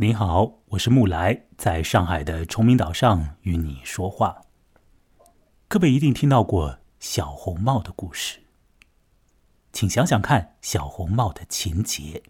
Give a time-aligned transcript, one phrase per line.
[0.00, 4.42] 你好，我是木来，在上海的崇明岛上与你说话。
[5.66, 8.38] 各位一定听到过小红帽的故事，
[9.72, 12.22] 请想想看小红帽的情节。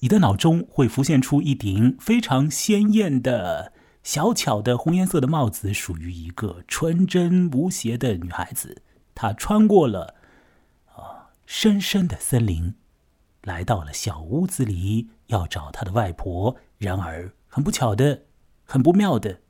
[0.00, 3.72] 你的脑中会浮现出一顶非常鲜艳的
[4.02, 8.82] 小巧的红颜色的帽子，属于一个纯真无邪的女孩子。
[9.14, 10.16] 她穿过了
[10.96, 12.74] 啊深深的森林。
[13.42, 16.56] 来到了小屋子里，要找他的外婆。
[16.78, 18.26] 然而，很不巧的，
[18.64, 19.40] 很不妙的，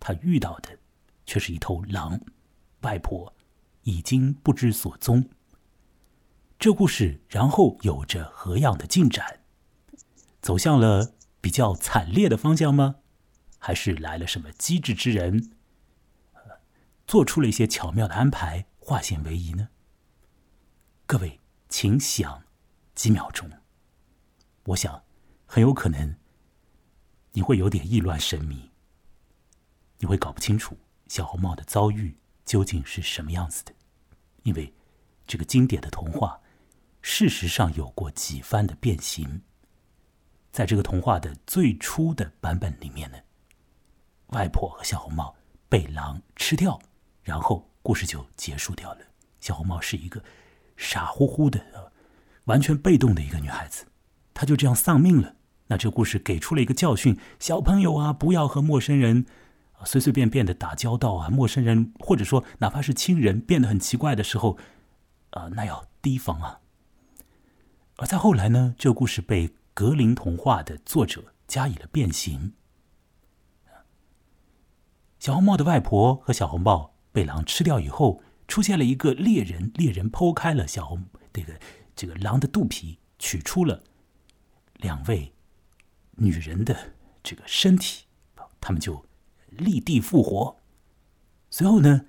[0.00, 0.78] 他遇到的
[1.24, 2.20] 却是一头狼。
[2.82, 3.34] 外婆
[3.82, 5.28] 已经不知所踪。
[6.58, 9.40] 这故事然后有着何样的进展？
[10.40, 12.96] 走向了比较惨烈的方向吗？
[13.58, 15.50] 还是来了什么机智之人，
[17.06, 19.68] 做出了一些巧妙的安排，化险为夷呢？
[21.06, 22.45] 各位，请想。
[22.96, 23.48] 几秒钟，
[24.64, 25.04] 我想
[25.44, 26.16] 很有可能
[27.32, 28.70] 你会有点意乱神迷，
[29.98, 33.74] 你会搞不清楚小红帽的遭遇究竟是什么样子的，
[34.44, 34.74] 因为
[35.26, 36.40] 这个经典的童话
[37.02, 39.42] 事实上有过几番的变形。
[40.50, 43.18] 在这个童话的最初的版本里面呢，
[44.28, 45.36] 外婆和小红帽
[45.68, 46.80] 被狼吃掉，
[47.22, 49.00] 然后故事就结束掉了。
[49.38, 50.24] 小红帽是一个
[50.78, 51.92] 傻乎乎的。
[52.46, 53.86] 完全被动的一个女孩子，
[54.34, 55.36] 她就这样丧命了。
[55.68, 59.26] 那这故事给出了一个教训：小朋友啊，不要和陌生人
[59.84, 61.28] 随随便便的打交道啊。
[61.28, 64.56] 陌生人或者说哪怕是亲人变得很奇怪的时候，
[65.30, 66.60] 啊，那要提防啊。
[67.96, 72.52] 而在后来呢，这个故事被格林童话的作者加以了变形。
[75.18, 81.52] 小红帽的外婆和小红帽被狼吃掉以后，出现了一个猎人，猎人剖开了小红这个。
[81.96, 83.82] 这个狼的肚皮取出了
[84.74, 85.32] 两位
[86.10, 88.04] 女人的这个身体，
[88.60, 89.02] 他们就
[89.48, 90.54] 立地复活。
[91.50, 92.04] 随后呢，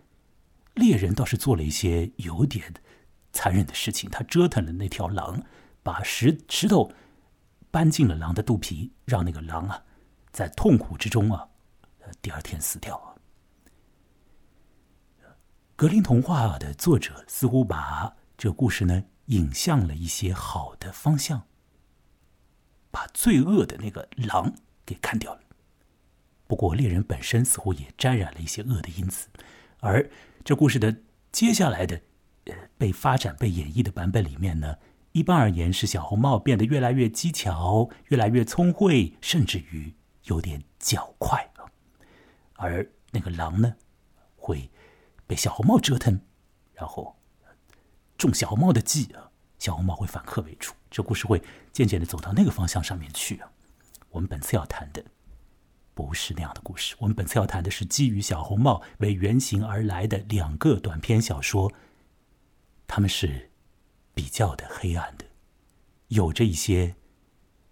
[0.76, 2.74] 猎人倒是做了一些有点
[3.32, 5.42] 残忍的事情，他折腾了那条狼，
[5.82, 6.92] 把石石头
[7.72, 9.86] 搬进了狼的肚皮，让那个狼啊
[10.34, 11.48] 在痛苦之中啊，
[12.22, 13.02] 第二天死掉。
[15.78, 19.02] 格林童话的作者似乎把这个故事呢。
[19.28, 21.48] 引向了一些好的方向，
[22.92, 24.54] 把罪恶的那个狼
[24.86, 25.42] 给干掉了。
[26.48, 29.28] 不过猎人本身似乎也沾染了一些恶的因子，
[29.82, 30.10] 而
[30.46, 30.96] 这故事的
[31.32, 32.02] 接下来的
[32.78, 34.78] 被发展、被演绎的版本里面呢，
[35.12, 41.52] 一般而言是小红帽变得越来越机巧、越来越聪慧，甚至于有点狡快。
[42.54, 43.76] 而那个狼呢，
[44.38, 44.72] 会
[45.28, 46.22] 被小红帽折腾，
[46.74, 47.17] 然后。
[48.18, 49.30] 中小红帽的计啊，
[49.60, 53.52] 小红帽会反客为主，这故事会渐渐的走到那个方向上面去啊。
[54.10, 55.06] 我们本次要谈的
[55.94, 61.72] 不是那样的故事，我们本次要谈的是基于小红帽为原型而来的两个短篇小说，
[62.88, 63.52] 他们是
[64.16, 65.26] 比较的黑暗的，
[66.08, 66.96] 有着一些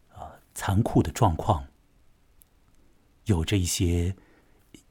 [0.09, 1.67] 啊残酷的状况，
[3.25, 4.16] 有着一些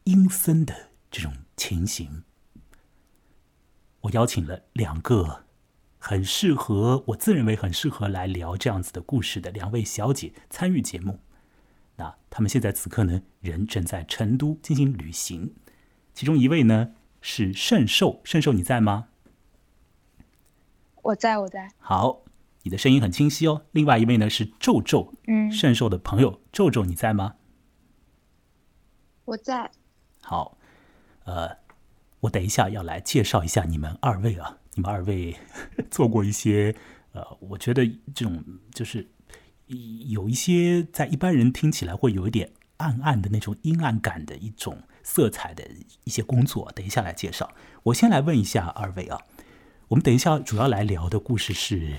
[0.02, 2.24] 阴森的这种情形。
[4.00, 5.43] 我邀请了两个。
[6.06, 11.18] 很适合我自认为很适合来聊这样子的故事的两位小姐参与节目，
[11.96, 15.54] 那他们现在此刻呢，人正在成都进行旅行，
[16.12, 16.92] 其中一位呢
[17.22, 19.08] 是圣寿，圣寿你在吗？
[21.00, 21.72] 我在，我在。
[21.78, 22.20] 好，
[22.64, 23.62] 你的声音很清晰哦。
[23.72, 27.36] 另外一位呢是皱皱，嗯，圣寿的朋友皱皱你在吗？
[29.24, 29.70] 我在。
[30.20, 30.58] 好，
[31.24, 31.56] 呃，
[32.20, 34.58] 我等一下要来介绍一下你们二位啊。
[34.74, 35.36] 你们二位
[35.90, 36.74] 做过一些，
[37.12, 38.42] 呃，我觉得这种
[38.72, 39.08] 就是
[40.08, 45.64] 有一些在一般人听起来会有一点暗暗的那种阴暗感的一种色彩的
[46.04, 46.70] 一些工作。
[46.74, 47.52] 等一下来介绍。
[47.84, 49.20] 我先来问一下二位啊，
[49.88, 51.78] 我们等一下主要来聊的故事是《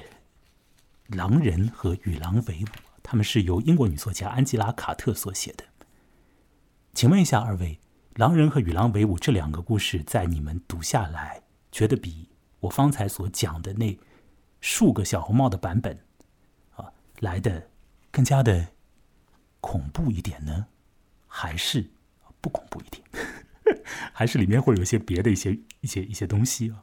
[1.08, 2.66] 狼人和与狼为伍》，
[3.02, 5.64] 他们是由英国女作家安吉拉·卡特所写的。
[6.94, 7.80] 请问一下二位，
[8.20, 12.30] 《狼人和与狼为伍》这两个故事在你们读下来，觉得比？
[12.66, 13.96] 我方才所讲的那
[14.60, 16.00] 数个小红帽的版本，
[16.76, 17.70] 啊，来的
[18.10, 18.68] 更加的
[19.62, 20.66] 恐怖一点呢，
[21.28, 21.86] 还是
[22.42, 23.04] 不恐怖一点？
[24.12, 26.82] 还是里面会有一些别的一些一些一些东西啊？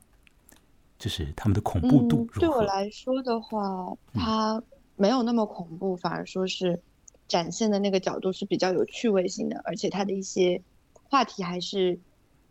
[0.98, 2.24] 就是他们的恐怖度。
[2.38, 4.62] 对我来说的话，它
[4.94, 6.80] 没有那么恐怖，反而说是
[7.26, 10.62] 展现的那个角度是比较有趣味性的，而且它的一些
[11.02, 11.98] 话题还是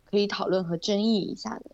[0.10, 1.72] 可以讨论和争议一下的。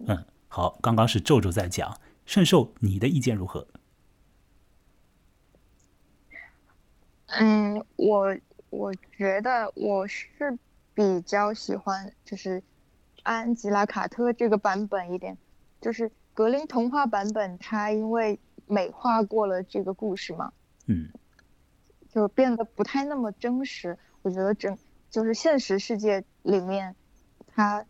[0.00, 0.24] 嗯。
[0.52, 3.68] 好，刚刚是皱皱在讲，圣寿，你的意见如何？
[7.28, 8.36] 嗯，我
[8.70, 10.58] 我觉得我是
[10.92, 12.60] 比较喜欢就是
[13.22, 15.38] 安吉拉·卡特这个版本一点，
[15.80, 20.52] 就是格林童话版本，它因为美化过了这个故事嘛，
[20.86, 21.08] 嗯，
[22.08, 23.96] 就变得不太那么真实。
[24.22, 24.76] 我觉得整
[25.10, 26.96] 就是现实世界里面，
[27.54, 27.86] 他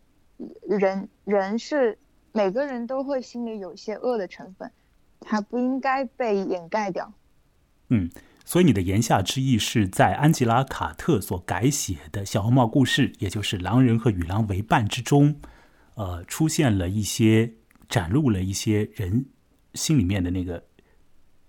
[0.69, 1.99] 人人是
[2.33, 4.71] 每个人都会心里有些恶的成分，
[5.21, 7.13] 它不应该被掩盖掉。
[7.89, 8.11] 嗯。
[8.43, 15.37] 所以你的言下之意是在安吉拉·卡特所改写的小红帽故事，也就是狼人和与狼为伴之中，
[15.95, 17.53] 呃，出现了一些
[17.89, 19.27] 展露了一些人
[19.75, 20.65] 心里面的那个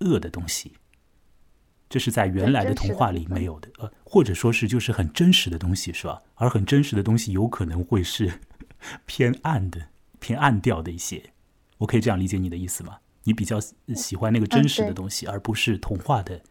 [0.01, 0.73] 恶的东西，
[1.89, 6.21] 这是在原来的童话里没有的，呃，或者说是就是很真实的东西，是吧？
[6.35, 8.31] 而很真实的东西有可能会是
[9.07, 9.87] 偏暗的、
[10.21, 11.33] 偏暗调的一些，
[11.79, 12.97] 我可以这样理解你的意思吗？
[13.23, 16.41] 你比较喜欢那个真实的东西，而不是童话的。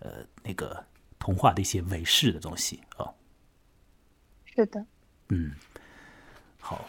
[0.00, 0.84] 呃，那个
[1.18, 2.80] 童话的一些伪饰的东西。
[2.96, 3.08] 啊，
[4.44, 4.84] 是的，
[5.28, 5.52] 嗯，
[6.60, 6.84] 好，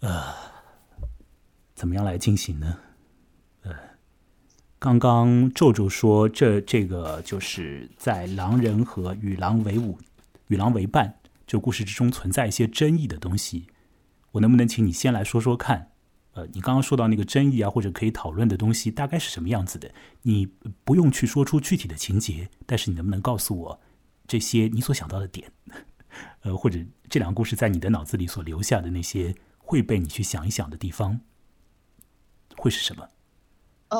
[0.00, 0.34] 呃，
[1.74, 2.78] 怎么样来进行呢？
[3.62, 3.74] 呃，
[4.78, 9.98] 刚刚咒咒说这这个就是在狼人和与狼为伍、
[10.48, 13.68] 与狼为伴这故事之中存在一些争议的东西，
[14.32, 15.90] 我能不能请你先来说说看？
[16.32, 19.90] 呃，你刚刚说到那个争议啊，或者可以讨论的东西，大概是什么样子的？
[20.22, 20.46] 你
[20.84, 23.80] 不用去说出具体的情节，但是你能不能告诉我
[24.28, 25.50] 这些你所想到的点？
[26.42, 26.78] 呃，或者
[27.08, 31.20] 这两个故事在你的脑子里所留下的那些会被你去想一想的地方，
[32.56, 33.08] 会是什么？
[33.88, 33.98] 呃，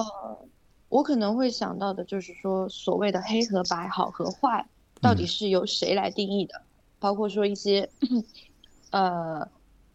[0.88, 4.64] 我可能会想到的就是说，所谓的黑和白、好和坏，
[5.00, 6.62] 到底是由谁来定义的？
[7.00, 7.90] 包括说一些
[8.90, 9.48] 呃，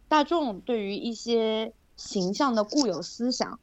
[0.08, 1.72] 大众对于一些。
[1.96, 3.58] 形象的固有思想，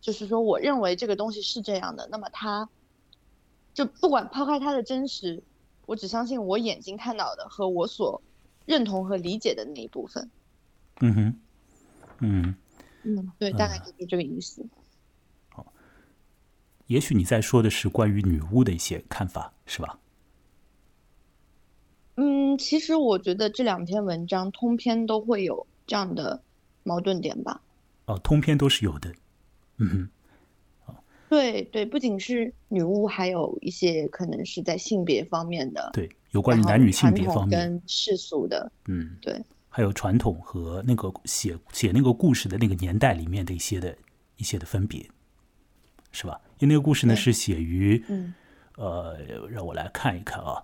[0.00, 2.66] 就是说，我认为这个东西是这样的，那么它
[3.74, 5.42] 就不管抛开它的真实，
[5.84, 8.22] 我只相信我眼睛看到的和我所
[8.64, 10.30] 认同和理解的那一部分。
[11.02, 11.40] 嗯哼，
[12.20, 12.54] 嗯
[13.02, 14.64] 嗯，对，大概就是这个意思。
[15.50, 15.66] 好，
[16.86, 19.98] 也许你在说的是关于女巫的一些看法，是吧？
[22.16, 26.40] 嗯，其实我觉得这两篇文章通篇都会有这样的。
[26.86, 27.58] 矛盾点吧，
[28.04, 29.10] 哦，通篇都是有的，
[29.78, 29.88] 嗯
[30.84, 30.94] 哼，
[31.30, 43.96] 对对，不仅是女巫，还有一些可能是在性别方面的，对，有关于男女性别方面跟世俗的，嗯，对，还有传统和那个写写那个故事的那个年代里面的一些的
[44.36, 45.02] 一些的分别，
[46.12, 46.38] 是吧？
[46.58, 48.34] 因为那个故事呢是写于，嗯，
[48.76, 49.16] 呃，
[49.48, 50.62] 让我来看一看啊。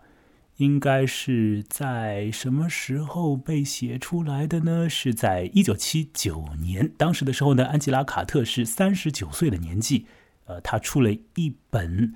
[0.60, 4.90] 应该是在什么时候被写出来的呢？
[4.90, 6.86] 是在一九七九年。
[6.98, 10.04] 当时的时候呢，安吉拉·卡特是三十九岁的年纪。
[10.44, 12.14] 呃，他出了一本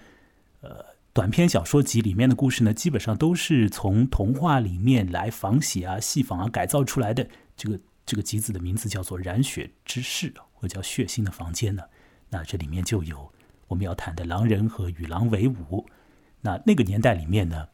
[0.61, 7.27] 呃短篇小说集，里面的故事呢，基本上都是从童话里面来仿写啊、戏仿啊、改造出来的。
[7.57, 11.83] 这个这个集子的名字叫做《染血之室》，或叫《血腥的房间》呢。
[12.29, 13.33] 那这里面就有
[13.69, 15.87] 我们要谈的狼人和与狼为伍。
[16.43, 17.69] 那那个年代里面呢？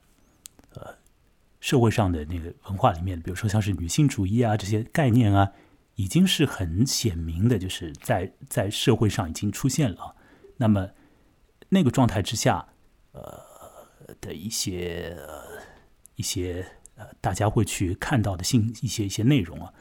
[1.60, 5.52] 社会上的那个文化里面，比如说像是女性主义啊这些概念啊，
[5.94, 10.16] 已经是很显明的，就是在在社会上已经出现了。
[10.56, 10.88] 那么
[11.68, 12.66] 那个状态之下，
[13.12, 13.38] 呃
[14.20, 15.16] 的一些
[16.16, 19.72] 一些呃大家会去看到的信一些一些内容啊，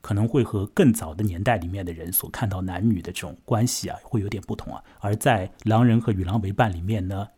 [0.00, 4.82] 可能会和更早的年代里面的人所看到男女的这种关系啊，会有点不同啊。
[4.98, 7.28] 而在《狼人和与狼为伴》里面呢，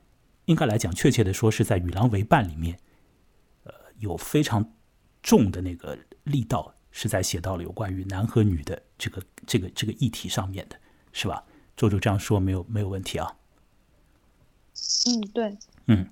[0.47, 2.79] 应该来讲，确切的说是在《与狼为伴》里面。
[4.01, 4.73] 有非常
[5.23, 10.77] 重的那个力道，是在写到了有关于男和女的这个这个这个议题上面的，
[11.13, 11.45] 是吧？
[11.77, 13.37] 周周这样说没有没有问题啊？
[15.07, 16.09] 嗯，对，嗯，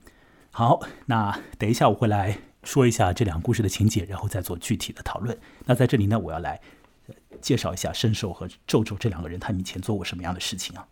[0.50, 5.38] 好，那等一下我会来说一下这两个故事的情节，然后再做具体的讨论。
[5.64, 6.60] 那在这里呢，我要来
[7.40, 10.86] 介绍一下圣兽和周周这两个人，他们以前做过什么样的事情啊？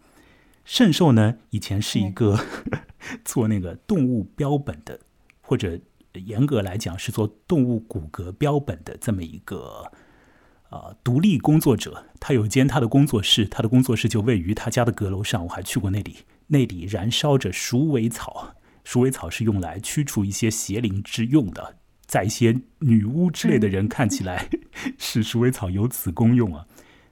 [0.65, 2.39] 圣兽呢，以前是一个
[3.25, 4.99] 做那个动物标本的，
[5.43, 5.79] 或者。
[6.19, 9.91] 严格来讲，是做动物骨骼标本的这么一个
[10.69, 12.07] 啊独立工作者。
[12.21, 15.45] 他有间他的工作室，他的工作室就位于他家的阁楼上。
[15.45, 16.19] 我还去过那里，
[16.49, 18.55] 那里燃烧着鼠尾草。
[18.85, 24.49] 鼠尾草是用来驱除一些邪灵之用的，在一些女巫之类的人看起来，
[24.97, 26.65] 是鼠尾草有此功用啊。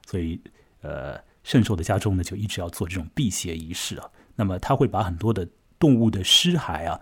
[0.07, 0.41] 所以，
[0.83, 4.09] 呃，圣兽的家中呢，就一直要做这种辟邪仪式啊。
[4.37, 7.01] 那么，他会把很多的动物的尸骸啊。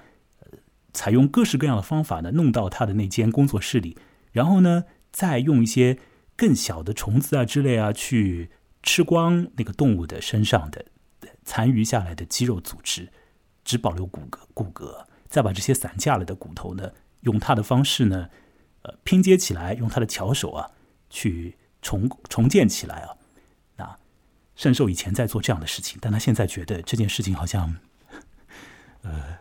[0.92, 3.96] 采用各式各样的方法呢，弄到他的那间工作室里，
[4.32, 5.98] 然后呢，再用一些
[6.36, 8.50] 更小的虫子啊之类啊，去
[8.82, 10.86] 吃光那个动物的身上的
[11.44, 13.08] 残余下来的肌肉组织，
[13.64, 18.28] 只保留骨骼，骨骼，再把这些散架了的骨头呢，用他的方式呢，
[18.82, 20.70] 呃，拼接起来，用他的巧手啊，
[21.08, 23.16] 去重重建起来啊。
[23.76, 23.96] 那
[24.54, 27.76] 圣寿以前在做这样的事情，但他现在觉得这件事情好像，
[29.02, 29.38] 呃，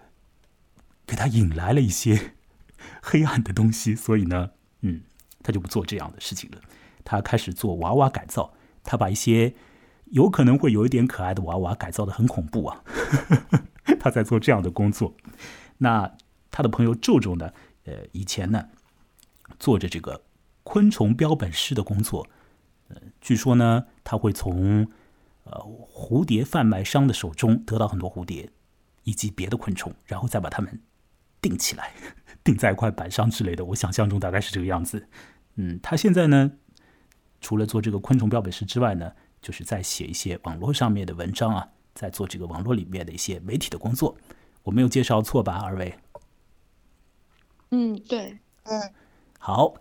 [1.12, 2.36] 给他引来了一些
[3.04, 5.02] 黑暗的东西，所以呢，嗯，
[5.44, 6.58] 他就不做这样的事情了。
[7.04, 9.54] 他开始做娃娃改造，他把一些
[10.06, 12.82] 有可能会有一点可爱的娃娃改造的很恐怖啊。
[14.00, 15.14] 他在做这样的工作，
[15.80, 16.16] 那
[16.50, 17.52] 他的朋友皱皱呢？
[17.84, 18.70] 呃，以前呢，
[19.60, 20.24] 做着这个
[20.64, 22.26] 昆虫标本师的工作，
[22.88, 24.88] 呃，据说呢，他会从
[25.44, 25.60] 呃
[25.94, 28.50] 蝴蝶贩卖商的手中得到很多蝴蝶
[29.04, 30.80] 以及别的昆虫，然后再把它们
[31.42, 31.92] 钉起来，
[32.44, 33.66] 钉在一块板上之类的。
[33.66, 35.08] 我想象中大概是这个样子。
[35.56, 36.52] 嗯，他现在呢，
[37.42, 41.70] 除了做这个昆虫标本师之外呢，就是在写一些网络上面的文章啊。
[41.94, 44.16] 在做这个网络里面的一些媒体的工作，
[44.64, 45.94] 我没有介绍错吧，二位？
[47.72, 48.94] 嗯，对，嗯，
[49.38, 49.76] 好，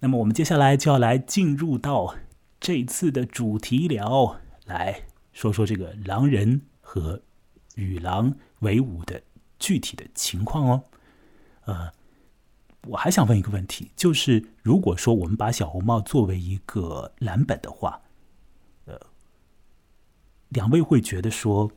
[0.00, 2.16] 那么我们接下来就要来进入到
[2.58, 5.02] 这次的主题了，来
[5.32, 7.22] 说说这个狼人和
[7.76, 9.22] 与狼为伍的
[9.60, 10.82] 具体的情况哦。
[11.64, 11.92] 呃，
[12.88, 18.00] 我还想问一个问题，就是如果说我们把小红帽作为一个蓝本的话。
[18.84, 18.98] 呃
[20.48, 21.72] 两位会觉得说，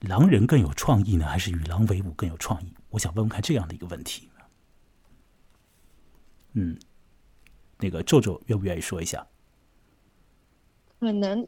[0.00, 2.72] 狼人更有创意呢，还是与狼为伍更有创意？
[2.88, 4.30] 我想问问看这样的一个问题。
[6.54, 6.78] 嗯，
[7.80, 9.26] 那个皱皱愿不愿意说一下？
[11.00, 11.46] 可能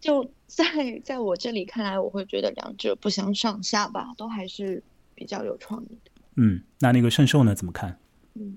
[0.00, 0.64] 就在
[1.04, 4.82] 在我这里看来，我会觉得两者不相上下吧，都还是
[5.14, 6.10] 比较有创意的。
[6.36, 7.54] 嗯，那那个圣兽呢？
[7.54, 7.98] 怎么看？
[8.34, 8.56] 嗯，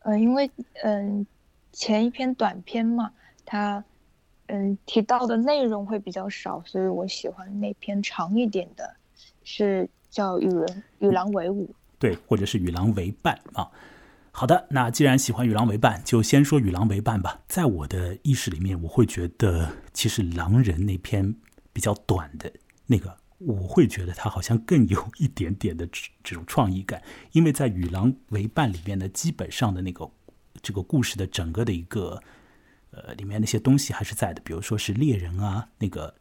[0.00, 0.50] 呃，因为
[0.82, 1.26] 嗯，
[1.72, 3.12] 前一篇短篇嘛，
[3.44, 3.84] 它。
[4.52, 8.96] 嗯，提到的内容会比较少，所以我喜欢那篇长一点的，
[9.44, 11.68] 是叫《与人与狼为伍》，
[12.00, 13.70] 对，或者是《与狼为伴》啊。
[14.32, 17.40] 好的，那既然喜欢《与狼为伴》，就先说《与狼为伴》吧。
[17.46, 21.32] 在我的意识里面，我会觉得其实狼人那篇
[21.72, 22.52] 比较短的
[22.88, 25.86] 那个，我会觉得它好像更有一点点的
[26.22, 30.10] 这种创意感， 因为在《与狼为伴》里面呢，基本上的那个
[30.62, 32.22] 这个故事的整个的一个。
[32.92, 36.12] 呃，里面那些东西还是在的，比如说是猎人啊，那个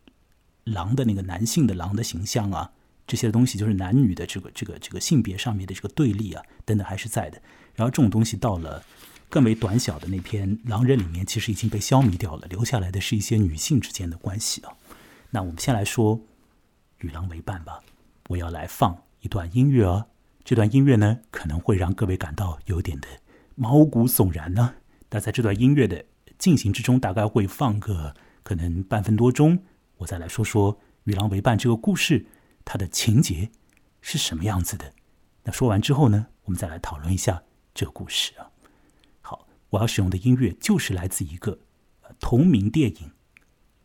[0.66, 2.72] 狼的那个男性的狼的形象啊，
[3.08, 7.42] 这些东西就是男女的这个这个这个性别上面的这个对立啊，等等还是在的。
[7.74, 8.86] 然后这种东西到了
[9.30, 14.72] 更为短小的那篇《狼人》里面，其实已经被消弭掉了，留下来的是一些女性之间的关系啊。
[15.32, 16.22] 那我们先来说
[17.00, 17.80] 与狼为伴吧。
[18.28, 20.08] 我要来放一段音乐哦，
[20.44, 23.08] 这段音乐呢可能会让各位感到有点的
[23.56, 24.76] 毛骨悚然呢。
[25.10, 26.06] 那在这段音乐的。
[26.38, 29.62] 进行之中大概会放个可能半分多钟，
[29.98, 32.26] 我再来说说《与狼为伴》这个故事，
[32.64, 33.52] 它的情节
[34.00, 34.94] 是什么样子的。
[35.44, 38.50] 那说完之后呢，我们再来讨论一下这个故事啊。
[39.20, 41.60] 好，我要使用的音乐就是来自一个
[42.22, 43.08] 同名电影《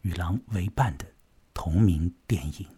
[0.03, 1.05] 与狼为伴》的
[1.53, 2.69] 同名电影。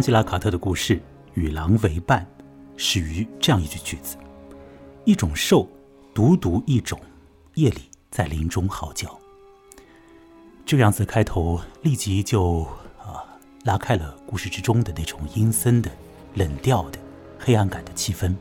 [0.00, 0.96] 安吉拉·卡特的故事
[1.34, 2.26] 《与狼为伴》
[2.78, 4.16] 始于这样一句句子
[5.04, 5.68] ：“一种兽，
[6.14, 6.98] 独独一种，
[7.56, 9.14] 夜里在林中嚎叫。”
[10.64, 12.62] 这样子开头立即就
[12.98, 13.28] 啊
[13.66, 15.90] 拉开了故事之中的那种阴森的、
[16.32, 16.98] 冷调的、
[17.38, 18.34] 黑暗感的气氛。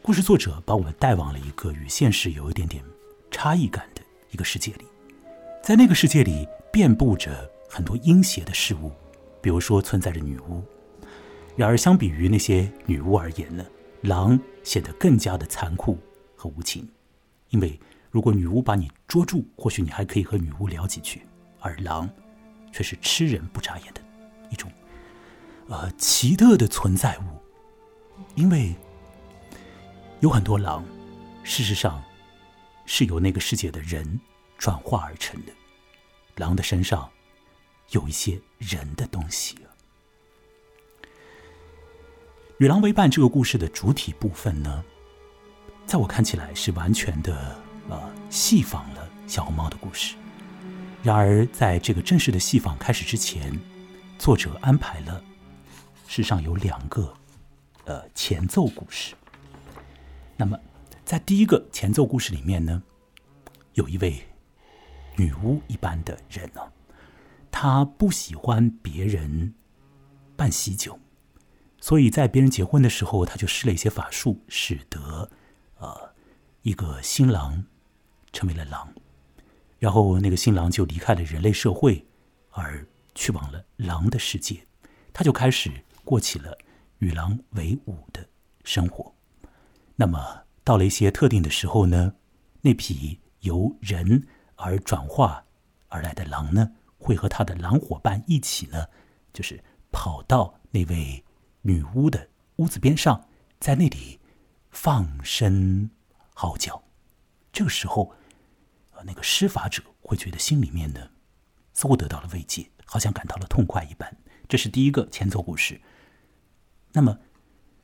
[0.00, 2.82] 故事作者把我们带往了一个与现实有一点点
[3.30, 4.86] 差异感的一个世界里，
[5.62, 8.90] 在那个世界里遍布着很多阴邪的事物。
[9.42, 10.62] 比如说，存在着女巫。
[11.56, 13.66] 然而，相比于那些女巫而言呢，
[14.02, 15.98] 狼显得更加的残酷
[16.34, 16.88] 和无情。
[17.50, 17.78] 因为
[18.10, 21.18] 如果女巫把你捉住，或许你还可以和女巫聊几句；
[21.60, 22.08] 而狼，
[22.72, 24.00] 却是吃人不眨眼的
[24.48, 24.70] 一种，
[25.68, 27.22] 呃，奇特的存在物。
[28.36, 28.74] 因为
[30.20, 30.84] 有很多狼，
[31.42, 32.02] 事实上
[32.86, 34.18] 是由那个世界的人
[34.56, 35.52] 转化而成的。
[36.36, 37.10] 狼的身上。
[37.92, 39.56] 有一些人的东西。
[42.58, 44.84] 与狼为伴这个故事的主体部分呢，
[45.86, 47.56] 在我看起来是完全的
[47.88, 50.14] 呃戏仿了小红帽的故事。
[51.02, 53.52] 然而，在这个正式的戏仿开始之前，
[54.18, 55.22] 作者安排了，
[56.06, 57.12] 世上有两个，
[57.86, 59.16] 呃，前奏故事。
[60.36, 60.56] 那么，
[61.04, 62.80] 在第一个前奏故事里面呢，
[63.74, 64.22] 有一位
[65.16, 66.60] 女巫一般的人呢，
[67.64, 69.54] 他不喜欢别人
[70.34, 70.98] 办喜酒，
[71.80, 75.30] 所以在别人结婚的时候，他就施了一些法术，使得
[75.78, 76.12] 呃
[76.62, 77.64] 一个新郎
[78.32, 78.92] 成为了狼。
[79.78, 82.04] 然后，那个新郎就离开了人类社会，
[82.50, 84.66] 而去往了狼的世界。
[85.12, 85.70] 他就开始
[86.04, 86.58] 过起了
[86.98, 88.28] 与狼为伍的
[88.64, 89.14] 生活。
[89.94, 90.18] 那么，
[90.64, 92.12] 到了一些特定的时候呢，
[92.60, 94.26] 那匹由人
[94.56, 95.44] 而转化
[95.86, 96.72] 而来的狼呢，
[97.02, 98.86] 会和他的狼伙伴一起呢，
[99.32, 101.22] 就是跑到那位
[101.60, 103.28] 女巫的屋子边上，
[103.60, 104.20] 在那里
[104.70, 105.90] 放声
[106.32, 106.82] 嚎叫。
[107.52, 108.14] 这个时候。
[109.04, 111.10] 那个施法者会觉得心里面呢，
[111.74, 114.16] 似乎得到了慰藉，好像感到了痛快一般。
[114.48, 115.80] 这是第一个前奏故事。
[116.92, 117.18] 那么，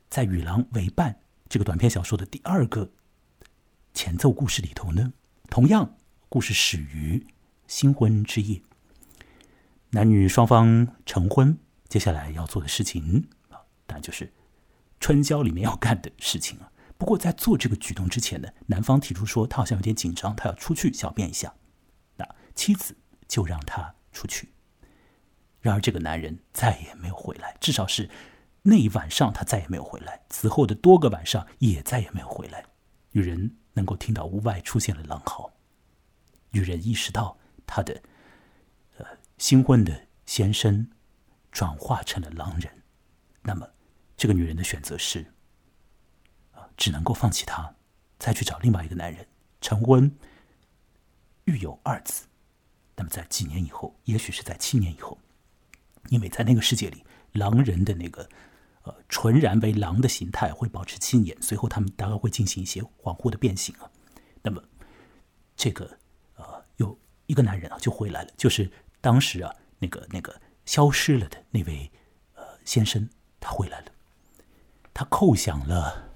[0.09, 1.13] 在《与狼为伴》
[1.49, 2.93] 这个短篇小说的第二个
[3.93, 5.13] 前奏故事里头呢，
[5.51, 5.97] 同样
[6.29, 7.27] 故事始于
[7.67, 8.63] 新婚之夜，
[9.91, 14.31] 男女双方成婚，接下来要做的事情啊，当然就是
[15.01, 16.71] 春宵里面要干的事情啊。
[16.99, 21.55] 不过，在做这个举动之前呢，男方提出说他好像有点紧张，他要出去小便一下。
[22.17, 24.51] 那妻子就让他出去。
[25.61, 28.11] 然而，这个男人再也没有回来，至少是
[28.63, 30.21] 那一晚上他再也没有回来。
[30.29, 32.65] 此后的多个晚上也再也没有回来。
[33.13, 35.51] 女人能够听到屋外出现了狼嚎，
[36.51, 38.03] 女人意识到她的
[39.39, 40.91] 新婚的先生
[41.51, 42.83] 转化成了狼人。
[43.43, 43.67] 那么，
[44.17, 45.21] 这个女人的选择是。
[46.53, 47.75] 啊只能够放弃他，
[48.21, 49.27] 再去找另外一个男人
[49.61, 50.17] 成婚，
[51.47, 52.27] 育有二子。
[52.95, 55.19] 那么在几年以后，也许是在七年以后，
[56.09, 58.29] 因为在那个世界里，狼人的那个
[58.83, 63.91] 呃纯然为狼的形态会保持七年，随后他们大概会进行一些恍惚的变形啊。
[64.43, 64.63] 那么
[65.57, 65.99] 这个
[66.37, 71.91] 呃有一个男人啊就回来了，就是当时啊那个那个消失了的那位
[72.35, 73.09] 呃先生，
[73.41, 73.93] 他回来了，
[74.93, 76.07] 他叩响了。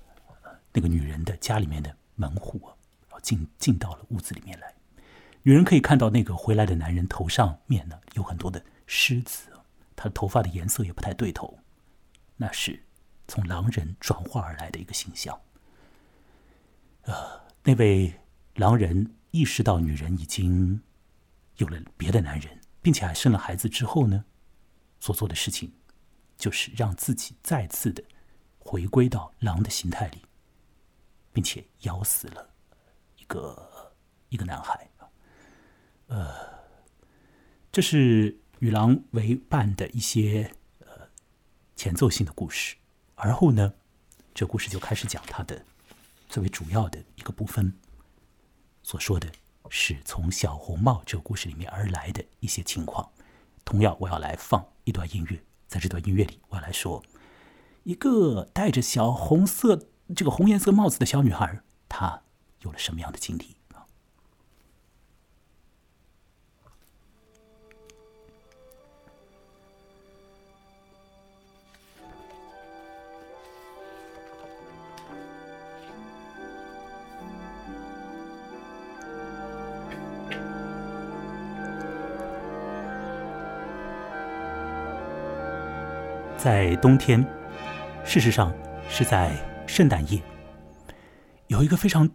[0.75, 2.73] 那个女人的家里面的门户啊，
[3.09, 4.73] 然后进进到了屋子里面来。
[5.43, 9.51] 女人可以看到那个回来的男人头上面呢有很多的虱子，
[9.95, 11.59] 他的头发的颜色也不太对头，
[12.39, 12.83] 那是
[13.29, 15.39] 从狼人转化而来的一个形象。
[17.03, 18.15] 呃，那位
[18.55, 20.81] 狼人意识到女人已经
[21.59, 24.27] 有了别的男人，并且还生了孩子之后呢，
[25.01, 25.73] 所做的事情
[26.37, 28.05] 就是让自己再次的
[28.59, 30.23] 回归到狼的形态里。
[31.35, 32.51] 并且咬死了
[33.17, 33.91] 一个
[34.29, 34.87] 一个男孩
[36.09, 36.29] 呃，
[37.73, 41.09] 这是与狼为伴的一些呃
[41.75, 42.77] 前奏性的故事。
[43.15, 43.73] 而后呢，
[44.35, 45.65] 这故事就开始讲它的
[46.29, 47.73] 最为主要的一个部分，
[48.83, 49.33] 所说的
[49.75, 53.11] 是从小红帽这个故事里面而来的一些情况。
[53.65, 57.03] 同样，我要来放一段音乐，在这段音乐里，我要来说
[57.85, 59.89] 一个戴着小红色。
[60.15, 62.21] 这个红颜色帽子的小女孩，她
[62.61, 63.57] 有了什么样的经历
[86.43, 87.25] 在冬天，
[88.05, 88.53] 事实上
[88.89, 89.31] 是在。
[89.65, 90.21] 圣诞夜，
[91.47, 92.07] 有一个非常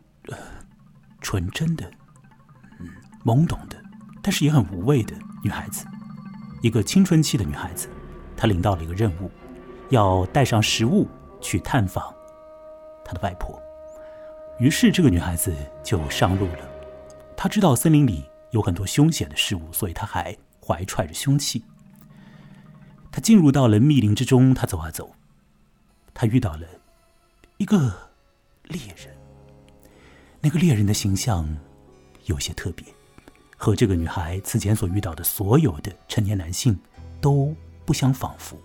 [1.21, 1.89] 纯真的、
[2.79, 2.87] 嗯
[3.25, 3.75] 懵懂的，
[4.21, 5.87] 但是也很无畏的女孩子，
[6.61, 7.87] 一个青春期的女孩子，
[8.35, 9.31] 她领到了一个任务，
[9.89, 11.07] 要带上食物
[11.41, 12.13] 去探访
[13.03, 13.59] 她的外婆。
[14.59, 16.69] 于是这个女孩子就上路了。
[17.35, 21.63] 她知道森林里有很多凶险的事物，所以她还怀揣着凶器。
[23.17, 25.15] 他进入到了密林之中，他走啊走，
[26.13, 26.67] 他遇到了。
[27.58, 27.91] 一个
[28.65, 29.12] 猎人，
[30.39, 31.58] 那个猎人的形象
[32.25, 32.86] 有些特别，
[33.58, 36.77] 和这个女孩此前所遇到的所有的成年男性
[37.19, 38.56] 都不相仿佛。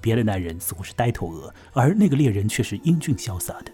[0.00, 3.72] 别的男人似乎是呆头鹅，而那个猎人却是英俊潇洒的。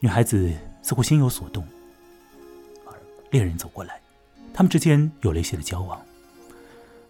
[0.00, 1.64] 女孩子似乎心有所动，
[2.86, 2.92] 而
[3.30, 4.00] 猎人走过来，
[4.52, 6.04] 他们之间有了一些的交往。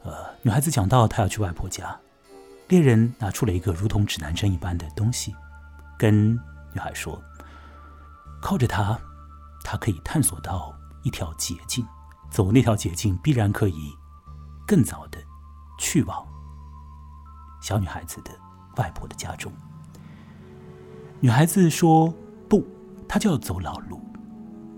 [0.09, 1.95] 呃，女孩子讲到她要去外婆家，
[2.69, 5.35] 猎人拿出了一个如同指南针一般的东西。
[5.99, 6.33] 跟
[6.73, 7.23] 女孩说
[8.41, 8.99] ：“靠着它，
[9.63, 11.87] 她可以探索到一条捷径，
[12.31, 13.93] 走那条捷径必然可以
[14.67, 15.19] 更早的
[15.79, 16.27] 去往
[17.61, 18.31] 小女孩子的
[18.77, 19.53] 外婆的家中。
[21.21, 22.15] 女孩子说
[22.49, 22.67] ：“不，
[23.07, 24.01] 她就要走老路，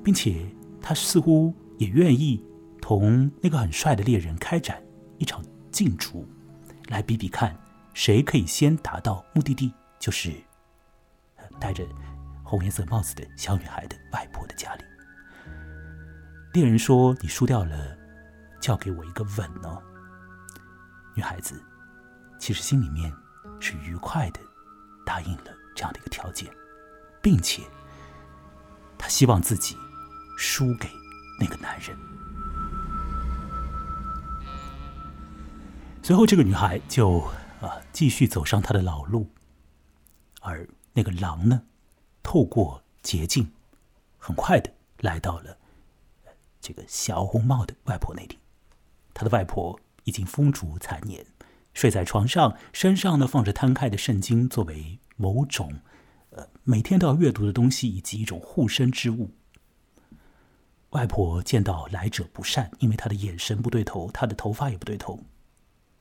[0.03, 2.45] 并且她似乎也愿意
[2.81, 4.83] 同那个很帅的猎人开展
[5.21, 6.27] 一场竞逐，
[6.89, 7.55] 来比比看
[7.93, 10.33] 谁可以先达到目的地，就是
[11.61, 11.87] 戴着
[12.43, 14.85] 红颜色帽子的小女孩的外婆的家里。”
[16.55, 17.95] 猎人说：“你输掉了，
[18.63, 19.81] 就要给我一个吻哦。”
[21.15, 21.63] 女孩子
[22.39, 23.13] 其实心里面
[23.61, 24.41] 是愉快的，
[25.05, 25.53] 答应了。
[25.77, 26.51] 这样的一个条件，
[27.23, 27.63] 并且
[28.99, 29.77] 她希望自己
[30.39, 30.89] 输给
[31.39, 31.95] 那个男人。
[36.11, 37.21] 随后，这个女孩就
[37.61, 39.31] 啊继续走上她的老路，
[40.41, 41.63] 而那个狼呢，
[42.21, 43.49] 透过捷径，
[44.19, 45.57] 很快的来到了
[46.61, 48.37] 这个小红帽的外婆那里。
[49.15, 51.25] 他的外婆已经风烛残年，
[51.75, 54.99] 睡在床上，身上呢放着摊开的圣经，作为。
[55.15, 55.73] 某种，
[56.31, 59.31] 呃，每天都要阅读的东西，以及一种护身之物。
[60.89, 65.21] 外婆见到来者不善，因为他的眼神不对头，他的头发也不对头，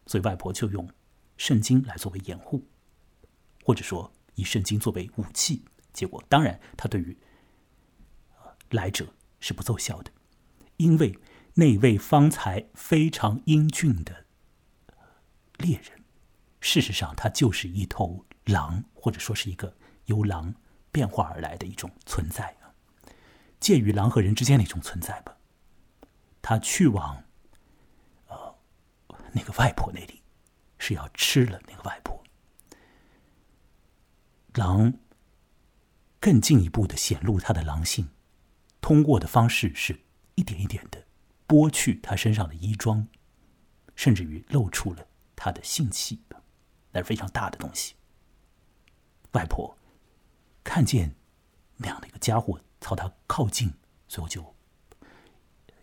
[0.10, 0.90] 所以外婆就用
[1.38, 2.68] 圣经来作为掩护，
[3.64, 5.64] 或者说以圣经作为武器。
[5.94, 7.16] 结果，当然，他对于
[8.72, 10.12] 来者是不奏效的，
[10.78, 11.18] 因为
[11.54, 14.26] 那位方才非常英俊的
[15.58, 16.04] 猎人，
[16.60, 18.26] 事实上他就是一头。
[18.46, 20.56] 狼，或者说是一个由狼
[20.92, 22.74] 变化而来的一种存在啊，
[23.60, 25.38] 介于狼和人之间的一种存在吧。
[26.42, 27.24] 他去往，
[29.34, 30.22] 那个外婆那里，
[30.78, 32.24] 是要吃了那个外婆。
[34.54, 34.94] 狼
[36.20, 38.10] 更进一步的显露他的狼性，
[38.82, 40.02] 通过的方式是
[40.36, 41.06] 一点一点的
[41.48, 43.08] 剥去他身上的衣装，
[43.96, 46.22] 甚至于露出了他的性器，
[46.92, 47.96] 那是非常大的东西。
[49.34, 49.78] 外婆
[50.64, 51.16] 看见
[51.78, 53.74] 那样的一个家伙朝他靠近，
[54.08, 54.56] 最后就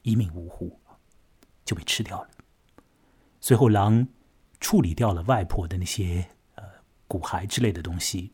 [0.03, 0.81] 一命呜呼，
[1.65, 2.31] 就被吃掉了。
[3.47, 4.09] 随后，狼
[4.59, 6.65] 处理掉了外婆的那些呃
[7.07, 8.33] 骨骸之类的东西，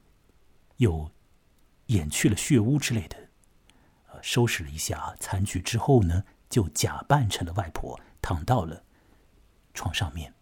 [0.79, 1.11] 又
[1.89, 3.29] 掩去了血污之类的，
[4.07, 8.85] 呃，收拾了一下残局之后呢，就假扮成了外婆，躺到了
[9.75, 10.33] 床上面。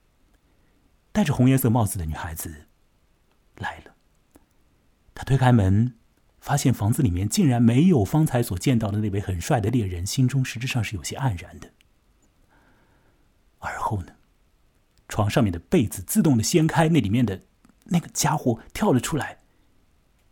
[1.10, 2.68] 戴着红颜色帽子的女孩子
[3.56, 3.96] 来了。
[5.14, 5.96] 他推开门，
[6.38, 11.72] 发现房子里面竟然没有方才所见到的那位很帅的猎人，心中实质上是有些黯然的。
[13.58, 14.14] 而后呢，
[15.10, 17.42] 床上面的被子自动的掀开，那里面的
[17.84, 19.40] 那个家伙跳了出来，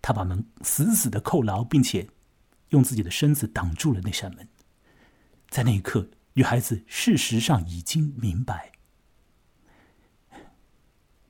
[0.01, 2.09] 他把门死死的扣牢，并且
[2.71, 4.49] 用自己的身子挡住了那扇门。
[5.51, 8.73] 在那一刻，女孩子事实上已经明白，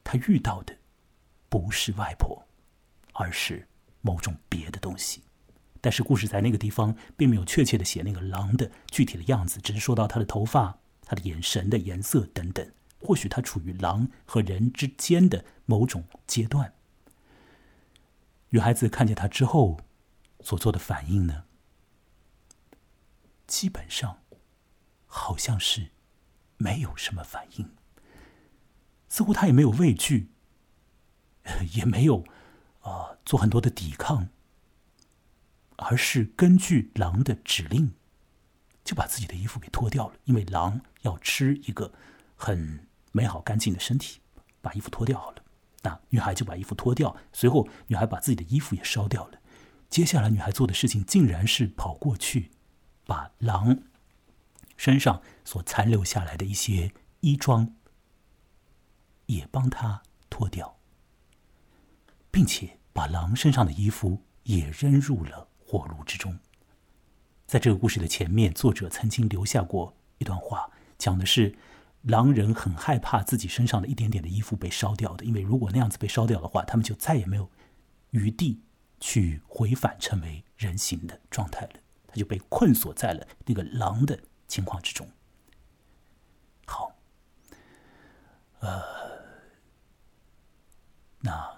[0.05, 0.77] 她遇到的
[1.49, 2.45] 不是外婆。
[3.21, 3.67] 而是
[4.01, 5.25] 某种别的东西，
[5.81, 12.65] 但是故事在那个地方并没有确切的写那个狼的具体的样子，只是说到他的头发、他的眼神的颜色等等。
[13.01, 16.75] 或许他处于狼和人之间的某种阶段。
[18.51, 19.81] 女孩子看见他之后
[20.41, 21.45] 所做的反应呢，
[23.47, 24.23] 基本上
[25.07, 25.91] 好像是
[26.57, 27.71] 没有什么反应，
[29.09, 30.31] 似乎他也没有畏惧，
[31.73, 32.25] 也没有。
[32.81, 34.31] 啊，做很多的抵抗，
[35.77, 37.93] 而是根据狼的指令，
[38.83, 40.15] 就把自己的衣服给脱掉了。
[40.25, 41.93] 因为狼要吃一个
[42.35, 42.88] 很
[43.19, 44.21] 美好干净的身体，
[44.61, 45.43] 把衣服脱掉好了。
[45.83, 49.41] 那女孩就把衣服脱掉，随后女孩把自己的衣服也烧掉了。
[49.91, 52.53] 接下来，女孩做的事情竟然是跑过去，
[53.05, 53.77] 把狼
[54.77, 57.75] 身上所残留下来的一些衣装
[59.27, 60.01] 也帮他
[60.31, 60.77] 脱掉。
[62.31, 66.39] 并且把狼身上的衣服也扔入了火炉之中。
[67.47, 71.53] 在这个故事的前面，作者曾经留下过一段话，讲的是
[72.09, 77.51] 狼人很害怕自己身上的一点点的衣服被烧掉的，因为如果那样子被烧掉的话，他们就再也没有
[78.11, 78.63] 余地
[78.99, 81.75] 去回返成为人形的状态了，
[82.07, 85.07] 他就被困锁在了那个狼的情况之中。
[86.67, 86.93] 好，
[88.61, 88.83] 呃，
[91.21, 91.57] 那。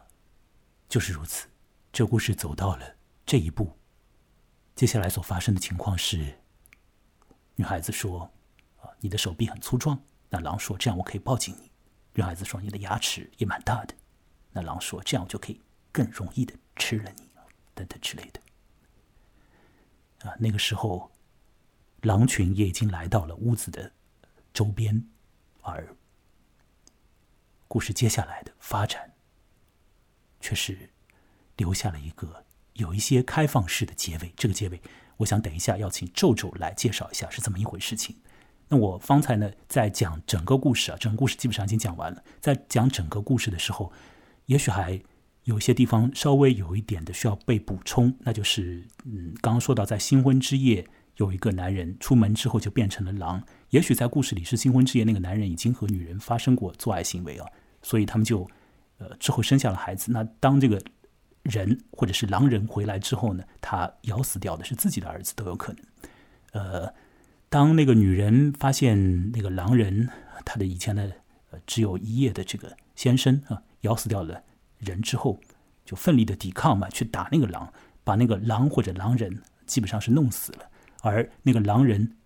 [0.88, 1.46] 就是如此，
[1.92, 3.78] 这故事走到了这一步，
[4.74, 6.40] 接下来所发生的情况是，
[7.54, 8.28] 女孩子说
[8.82, 11.70] ：“啊，你的手臂很粗壮。”那狼说：“这样我可以抱紧你。”
[12.14, 13.94] 女孩子说：“你的牙齿也蛮大的。”
[14.52, 15.60] 那狼说：“这样我就可以
[15.92, 17.28] 更容易的吃了你。”
[17.74, 18.40] 等等之类的。
[20.28, 21.10] 啊，那个时候
[22.02, 23.90] 狼群也已经来到了屋子的
[24.52, 25.08] 周边，
[25.62, 25.96] 而
[27.66, 29.14] 故事接下来的发展
[30.40, 30.90] 却是
[31.56, 34.34] 留下了一个有一些开放式的结尾。
[34.36, 34.82] 这个结尾，
[35.16, 38.20] 我想等一下要请皱皱来介绍一下是怎么一回事情。
[38.70, 42.24] 那我方才呢，在讲整个故事啊，整个故事基本上已经讲完了。
[42.40, 43.92] 在讲整个故事的时候，
[44.46, 44.98] 也许还。
[45.44, 53.42] 有一些地方稍微有一点的需要被补充，那就是，嗯，刚刚说到在新婚之夜，有一个男人出门之后就变成了狼。
[53.70, 57.46] 也许在故事里是新婚之夜，那个男人已经和女人发生过做爱行为啊，
[57.82, 58.46] 所以他们就，
[58.98, 60.12] 呃，之后生下了孩子。
[60.12, 60.80] 那当这个
[61.42, 65.82] 人或者是狼人回来之后呢，他咬死掉的是自己的儿子都有可能。
[66.52, 66.94] 呃，
[67.50, 70.08] 当那个女人发现那个狼人
[70.46, 71.12] 他的以前的
[71.50, 74.44] 呃只有一夜的这个先生啊咬死掉了。
[74.78, 75.38] 人之后，
[75.84, 77.70] 就奋力的抵抗嘛，去打那个狼，
[78.02, 80.70] 把那个狼或者狼人基本上是弄死了。
[81.02, 82.16] 而那个狼人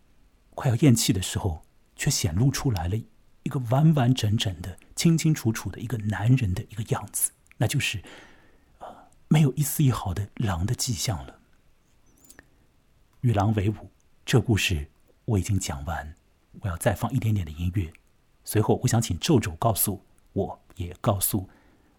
[0.55, 1.65] 快要咽气的时候，
[1.97, 2.97] 却显露出来了
[3.43, 8.01] 一个完完整整的、清清楚楚的一个男人的一个样子，那就是
[8.79, 8.87] 呃，
[9.27, 11.41] 没有一丝一毫的狼的迹象了。
[13.23, 13.91] 与狼为伍，
[14.25, 14.87] 这故事
[15.25, 16.17] 我已经讲完，
[16.61, 17.93] 我要再放一点点的音乐。
[18.45, 21.49] 随后，我想请皱皱告诉我，也告诉。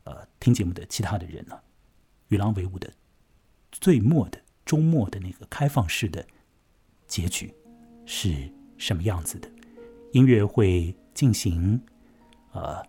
[0.04, 1.60] 呃，听节目的其他的人呢，
[2.28, 2.88] 与狼为伍的
[3.72, 6.24] 最末的周末的那个开放式的
[7.08, 7.52] 结局
[8.06, 9.50] 是什么样子的？
[10.12, 11.82] 音乐会进行
[12.52, 12.86] 呃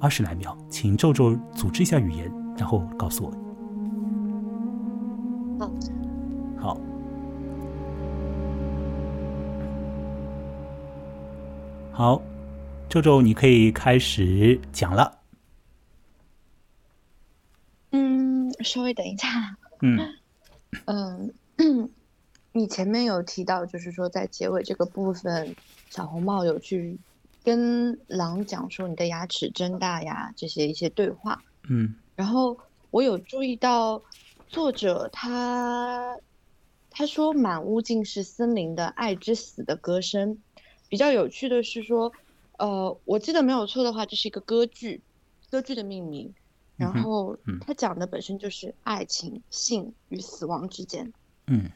[0.00, 3.47] 二十来秒，请皱皱组织一下语言，然后告诉我。
[11.98, 12.22] 好，
[12.88, 15.18] 周周，你可以开始讲了。
[17.90, 19.56] 嗯稍微等一下。
[19.82, 20.14] 嗯
[20.84, 21.34] 嗯，
[22.54, 25.56] 你前面有提到，就是说在结尾这个部分，
[25.90, 26.96] 小红帽有去
[27.42, 31.42] 跟狼讲说你的牙齿真大呀，这些一些对话。
[31.68, 32.56] 嗯，然后
[32.92, 34.00] 我有注意到
[34.46, 36.16] 作者他
[36.90, 40.38] 他说满屋尽是森林的爱之死的歌声。
[40.88, 42.12] 比较有趣的是说，
[42.58, 45.02] 呃，我记得没有错的话，这是一个歌剧，
[45.50, 46.34] 歌剧的命名。
[46.76, 51.12] 然后，它讲的本身就是爱情、性与死亡之间。
[51.48, 51.70] 嗯，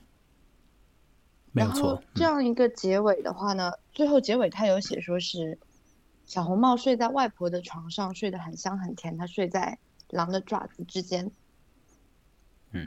[1.50, 2.00] 没有错。
[2.14, 5.58] 这样一个结尾的话呢，最后结尾他有写说是
[6.24, 9.18] 小红帽睡在外婆的床上，睡得很香很甜。
[9.18, 9.76] 他睡在
[10.10, 11.32] 狼的爪子之间。
[12.70, 12.86] 嗯。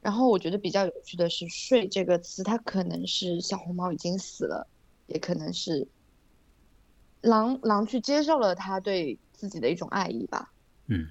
[0.00, 4.66] 然后我觉得比较有趣的是“睡”这个词，它可能是小红帽已经死了，
[5.06, 5.86] 也可能是
[7.20, 10.52] 狼狼去接受了他对自己的一种爱意吧。
[10.86, 11.08] 嗯。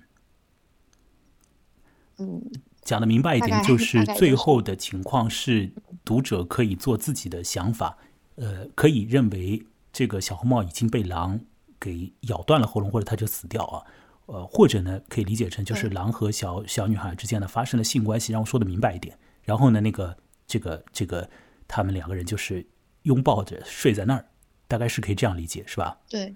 [2.17, 2.39] 嗯，
[2.83, 5.71] 讲的明白一点，就是最后的情况是
[6.05, 7.97] 读者可以做自己的想法，
[8.35, 11.39] 呃，可以认为这个小红帽已经被狼
[11.79, 13.83] 给咬断了喉咙，或者他就死掉啊，
[14.27, 19.17] 呃，或者呢可以理解成就是狼和小小女孩之间呢发生了性关系，让我说的明白一点。
[19.41, 21.27] 然后呢，那个这个这个
[21.67, 22.63] 他们两个人就是
[23.03, 24.25] 拥抱着睡在那儿，
[24.67, 25.97] 大概是可以这样理解，是吧？
[26.09, 26.35] 对。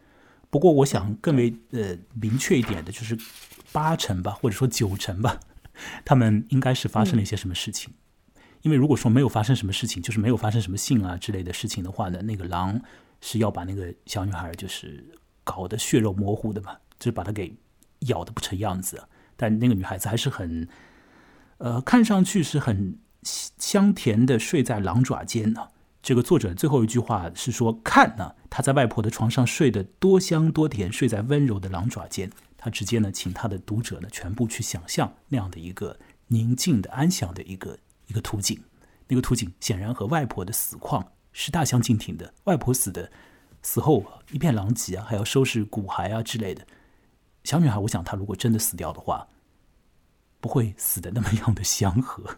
[0.50, 3.18] 不过我想更为呃明确一点的就是
[3.72, 5.40] 八成吧，或者说九成吧。
[6.06, 7.94] 他们应该是发生了一些什么事情？
[8.62, 12.82] 因为如果说没有发生什么事情，就是没有发生什么性啊之类的事情的话呢，那个狼
[13.20, 15.04] 是要把那个小女孩就是
[15.44, 17.54] 搞得血肉模糊的嘛，就是把她给
[18.08, 19.04] 咬的不成样子。
[19.36, 20.68] 但那个女孩子还是很，
[21.58, 25.68] 呃，看上去是很香甜的睡在狼爪间呢。
[26.06, 38.62] 这个作者最后一句话是说：“看呢，他在外婆的床上睡得多香多甜，睡在温柔的狼爪间。”他直接呢，请他的读者呢，全部去想象那样的一个宁静的、安详的一个一个图景。
[39.08, 42.32] 那个图景显然和外婆的死况是大相径庭的。
[42.44, 43.12] 外婆死的
[43.64, 46.64] 死后一片狼藉啊，还要收拾骨骸啊之类的。
[47.44, 49.28] 小女孩，我想她如果真的死掉的话，
[50.40, 52.38] 不会死的那么样的祥和。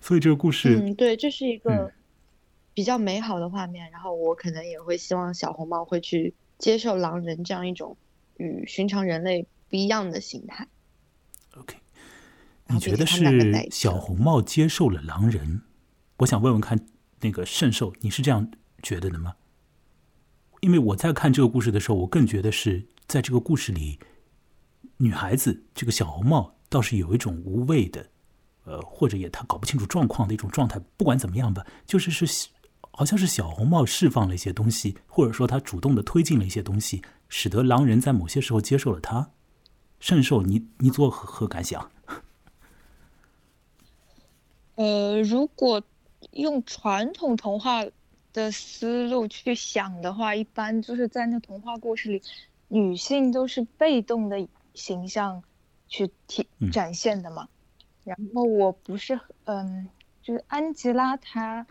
[0.00, 1.92] 所以这个故事，嗯，对，这是一个
[2.74, 3.90] 比较美好的画面。
[3.90, 7.96] 然后我可能也会希望小红帽会去接受狼人这样一种。
[8.36, 10.66] 与寻常人类不一样的形态。
[11.56, 11.76] OK，
[12.66, 13.22] 你觉得是
[13.70, 15.62] 小红帽接受了狼人？
[16.16, 16.84] 我想问问看，
[17.20, 18.50] 那个圣兽，你是这样
[18.82, 19.36] 觉得的吗？
[20.62, 24.00] 因为我在看这个故事的时候，我更觉得是在这个故事里，
[24.96, 28.10] 女孩子这个小红帽倒是有一种无畏的，
[28.64, 30.80] 呃，或者也她搞不清楚状况的一种状态。
[30.96, 32.48] 不管怎么样吧，就是是。
[32.96, 39.30] 好像是小红帽释放了一些东西，或者说他主动的推进了一些东西，使得狼人在某些时候接受了他。
[39.98, 41.90] 圣兽，你你作何何感想？
[44.76, 45.82] 呃，如果
[46.32, 47.84] 用传统童话
[48.32, 52.22] 的思路去想的话，一般就是在那童话故事里，
[52.68, 55.42] 女性都是被动的形象
[55.88, 57.48] 去体展现的嘛。
[58.04, 59.88] 然后我不是嗯，
[60.22, 61.66] 就是安吉拉她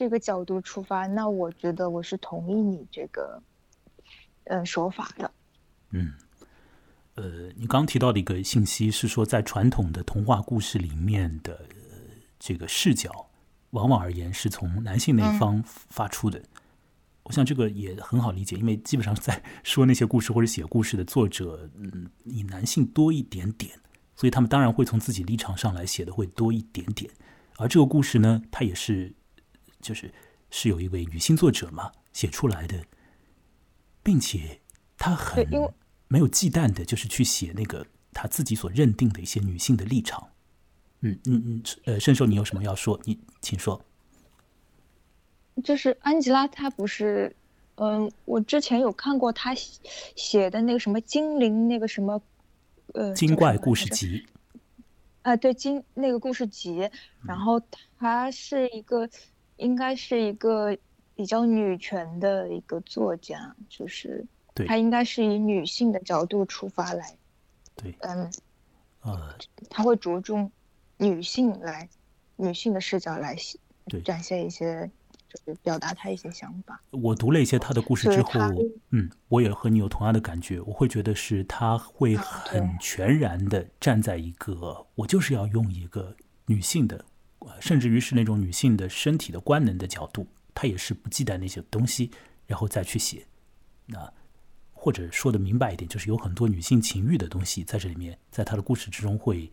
[0.00, 3.42] 这个角度出发，那我觉得我是同意你这个
[4.44, 5.30] 嗯说法的。
[5.90, 6.14] 嗯。
[7.16, 11.66] 呃，你刚提到的一个信息是说，在传统的童话故事里面的
[12.38, 13.28] 这个视角，
[13.72, 16.42] 往往而言是从男性那一方发出的。
[17.24, 23.78] 我想这个也很好理解，因为基本上在 说那些故事或者写故事的作者，嗯，以男性多一点点，
[24.16, 27.12] 所以他们当然会从自己立场上来写的会多一点点。
[27.58, 29.12] 而这个故事呢，它也是
[29.80, 30.12] 就是
[30.50, 32.84] 是有一位女性作者嘛写出来的，
[34.02, 34.60] 并且
[34.96, 35.46] 她很。
[36.12, 40.28] 没有忌惮的，就是去写那个她自己所认定的一些女性的立场。
[41.02, 43.00] 嗯嗯嗯，呃，圣寿，你有什么要说？
[43.04, 43.80] 你请说。
[45.62, 47.36] 就是安吉拉，她不是，
[47.76, 52.20] 嗯，我之前有看过她写的那个什么精灵那个什么，
[52.94, 54.26] 呃，精怪故事集。
[55.22, 56.90] 啊，对，精那个故事集，
[57.22, 57.62] 然后
[57.96, 59.08] 她是一个，
[59.60, 60.76] 应该是一个
[61.14, 64.26] 比较女权的一个作家，就是。
[64.66, 67.16] 他应该是以女性的角度出发来，
[67.76, 68.30] 对，嗯，
[69.00, 69.34] 呃，
[69.70, 70.50] 他会着重
[70.98, 71.88] 女性来，
[72.36, 73.34] 女性的视角来
[73.86, 74.90] 对展现一些，
[75.28, 76.78] 就是表达他一些想法。
[76.90, 78.32] 我读了一些他的故事之后，
[78.90, 80.60] 嗯，我也和你有同样的感觉。
[80.60, 86.14] 我会觉得是他会很全然的站在一个，我就是要用一个
[86.46, 87.02] 女性的，
[87.60, 92.10] 甚至于是那种女性的身体的官能的角度，她也是不忌惮那些东西，
[92.46, 93.26] 然后再去写，
[93.86, 94.12] 那。
[94.82, 99.52] 或者说的明白一点，就是有很多女性情欲的东西在这里面，在她的故事之中会，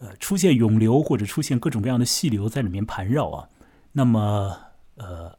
[0.00, 3.48] 呃，出现涌流或者出现各种各样的细流在里面盘绕啊。
[3.92, 4.58] 那么，
[4.96, 5.38] 呃，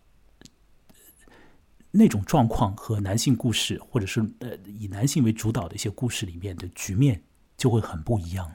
[1.92, 7.22] 那种状况和男性故事，或者是呃以男性为主导的一些故事里面的局面
[7.58, 8.50] 就会很不一样。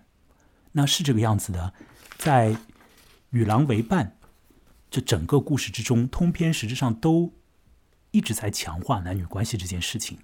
[0.73, 1.75] 那是这个样子的，
[2.17, 2.57] 在
[3.33, 4.17] 与狼为伴
[4.89, 7.35] 这整个故事之中，通篇实质上都。
[8.15, 10.19] 一直在强化男女关系这件事情，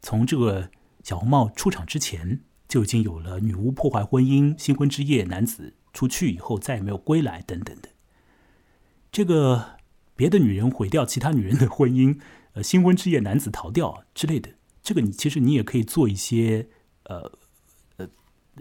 [0.00, 0.70] 从这个
[1.02, 7.88] 小红帽出场之前就已经有了女巫破坏婚姻、新婚之夜男子出去以后再也没有归来等等的。
[9.10, 9.80] 这个
[10.14, 12.20] 别的女人毁掉其他女人的婚姻，
[12.52, 16.68] 呃，新婚之夜男子逃掉之类的，这个你其实你也可以做一些
[17.02, 17.36] 呃，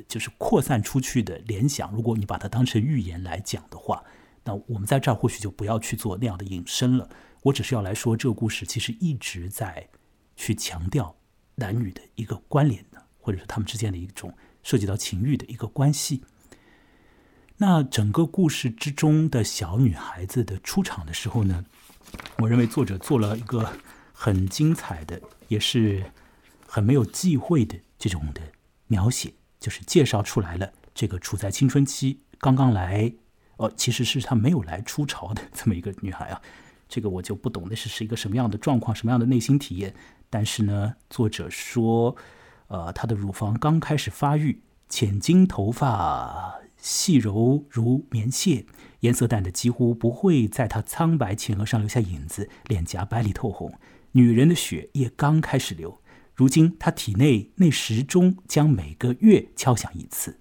[0.07, 1.91] 就是扩散出去的联想。
[1.91, 4.03] 如果你把它当成寓言来讲的话，
[4.43, 7.09] 那我们在这儿或许就不要去做那样的引申了。
[7.41, 9.87] 我只是要来说，这个故事其实一直在
[10.35, 11.15] 去强调
[11.55, 16.23] 男女的一个关联的，或者是他们之间的一种涉及到情欲的一个关系。
[17.57, 21.63] 那整个故事之中的小女孩子的出场的时候呢，
[22.39, 23.71] 我认为作者做了一个
[24.11, 26.03] 很精彩的，也是
[26.67, 28.41] 很没有忌讳的这种的
[28.87, 33.13] 描写，就是介绍出来了这个处在青春期刚刚来，
[33.55, 36.41] 哦，其实是她没有来初潮的这么一个女孩啊。
[36.89, 39.95] 这个我就不懂，那是是一个什么样的状况，什么样的内心体验？
[40.29, 42.13] 但是呢，作者说，
[42.67, 48.65] 呃，她的乳房刚开始发育，浅金头发细柔如棉线，
[48.99, 53.73] 颜色淡的几乎不会在她苍白前额上留下影子，脸颊白里透红，
[54.11, 56.01] 女人的血也刚开始流。
[56.35, 60.39] 如今他体内那时钟将每个月敲响一次，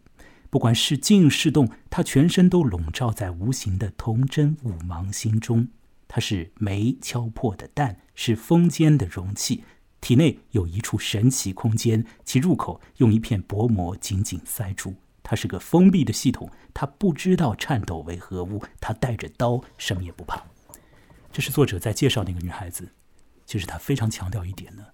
[0.48, 5.68] 不管是静是动，他全身都笼罩在无形的童真五芒星中。
[6.08, 9.64] 它是煤敲破的蛋，是风间的容器，
[10.02, 14.94] 体内有一处神奇空间，其入口用一片薄膜紧紧塞住。
[15.22, 20.44] 它是个封闭的系统，它不知道颤抖为何物，它带着刀，什么也不怕。
[21.30, 22.92] 这是作者在介绍那个女孩子。
[23.46, 24.84] 其实他非常强调一点呢，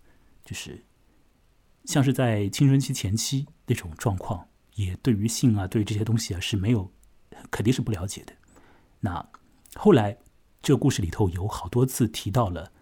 [0.44, 0.84] 就是
[1.88, 6.92] 像是在青春期前期那种状况，也对于性啊，对于这些东西啊是没有，
[7.50, 8.32] 肯定是不了解的。
[9.00, 9.26] 那
[9.74, 10.16] 后来。
[10.60, 12.72] 这个故事里头有好多次提到了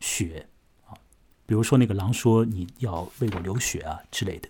[0.00, 0.48] 血
[0.86, 0.96] 啊，
[1.44, 4.48] 比如说那个狼说你要为我流血啊之类的，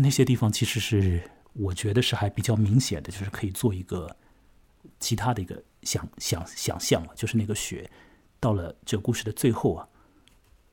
[0.00, 4.14] 那些地方其实是我觉得是还比较明显的，就是可以做一个
[4.98, 7.88] 其他的一个想想想象了，就是那个血
[8.40, 9.88] 到了这个故事的最后啊，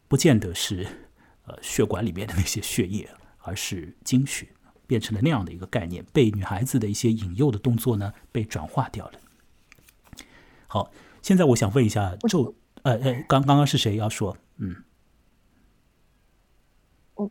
[0.08, 1.11] 不见得是
[1.46, 4.48] 呃血管里面的那些血液，而是精血，
[4.88, 9.20] 变成了那样的一个概念，被女孩子的一些引诱的动作呢被转化掉了。
[10.68, 14.38] 好，现在我想问一下周，呃呃，刚刚刚是谁要说？
[14.58, 14.84] 嗯，
[17.16, 17.30] 我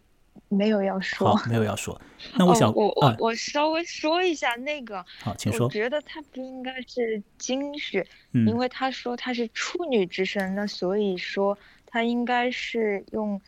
[0.48, 1.98] 没有要说，好，没有要说。
[2.34, 5.70] 那我想，我我啊，我稍微说一下那个，好，请说我。
[5.70, 11.56] 觉得他不应该是精血，嗯因为他说他是处女之身，那所以说
[11.86, 13.40] 他应该是用，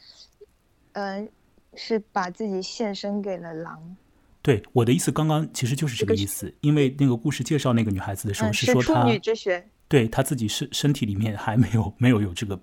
[0.92, 1.28] 嗯、
[1.74, 3.96] 是把自己献身给了狼。
[4.42, 6.52] 对我的意思，刚刚其实就是这个意思。
[6.62, 9.64] 因为那个故事介绍那个女孩子的时候，嗯，是说她女之血。
[9.88, 12.58] 对她自己身身体里面还没有没有有这个，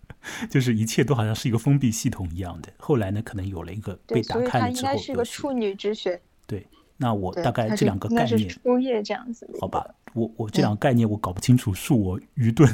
[0.50, 2.68] 就是一切都好像是一个封闭系统一样的。
[2.78, 6.20] 后来呢，可能有了一个被，打开了之后应该是个处女之血。
[6.46, 6.66] 对，
[6.98, 9.48] 那我，大概这两个概念，初夜这样子。
[9.58, 12.68] 好吧，我我这两个概念我搞不清楚，恕我愚钝，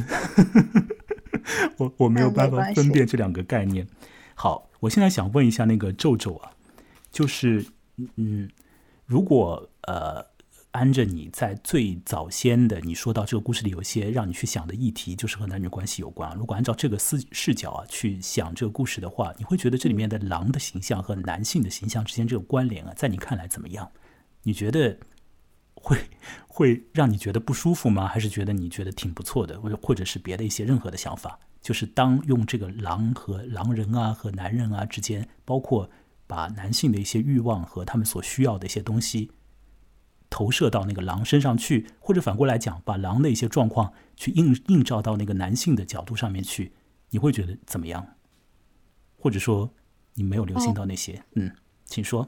[1.79, 3.87] 我我没有办法分辨这两个概念。
[4.41, 6.53] 好，我现在想问一下那个皱皱啊，
[7.11, 7.67] 就是
[8.15, 8.49] 嗯，
[9.05, 10.25] 如果呃，
[10.71, 16.33] 按着你在最早先的你说到这个故事里有一些让你去想的议题，就是和男女关系有关。
[16.37, 23.91] 如果按照这个视视角啊去想这个故事的话，你会觉得这里面的狼的形象和男性的形象之间这个关联啊，在你看来怎么样？
[24.45, 24.97] 你觉得
[25.75, 25.99] 会
[26.47, 28.07] 会让你觉得不舒服吗？
[28.07, 31.37] 还是觉得你觉得挺不错的，或者或者是别的一些任何的想法？
[31.69, 35.91] 就是当用这个狼和狼人啊和男人啊之间，包括
[36.27, 39.31] 把男性的一些欲望和他们所需要的一些东西
[40.31, 46.73] 投射到那个狼身上去，或者反过来讲，把狼的一些状况去映映照到那个男性的角度上面去，
[47.11, 48.15] 你会觉得怎么样？
[49.19, 49.71] 或者说
[50.15, 51.23] 你没有留心到那些？
[51.35, 51.55] 嗯，
[51.85, 52.27] 请说。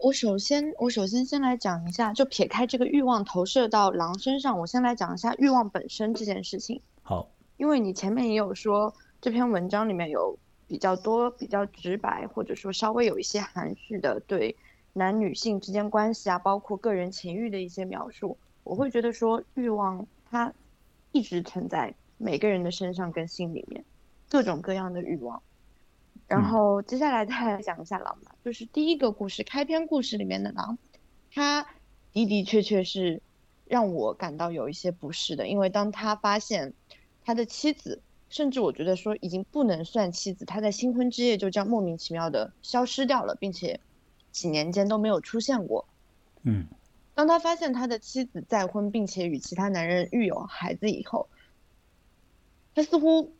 [0.00, 6.80] 我首先，我首先先来讲一下，就撇开这个欲望投射到狼身上，我先来讲一下欲望本身这件事情。
[7.02, 7.28] 好，
[7.62, 10.36] 因为你前面也有说，这篇文章里面有
[10.66, 14.56] 比较多、比较直白，或者说稍微有一些含蓄的对
[14.94, 18.36] 男女性之间关系啊，包括个人情欲的一些描述。
[18.64, 20.52] 我会觉得说，欲望它
[21.12, 23.84] 一直存在每个人的身上跟心里面，
[24.28, 25.40] 各种各样的欲望。
[26.26, 30.76] 然嗯后接下来再来讲一下狼吧，就是第一个故事开篇故事里面的狼，
[31.32, 31.64] 他
[32.12, 33.22] 的的确确是
[33.66, 36.74] 让我感到有一些不适的，因为当他发现
[37.24, 43.80] 他的妻子，甚至我觉得说已经不能算妻子，他在新婚之夜就这样莫名其妙的消失掉了，并且
[44.30, 45.86] 几年间都没有出现过。
[46.42, 46.66] 嗯。
[47.14, 51.28] 当他发现他的妻子再婚，并且与其他男人育有孩子以后，
[52.74, 53.30] 他似乎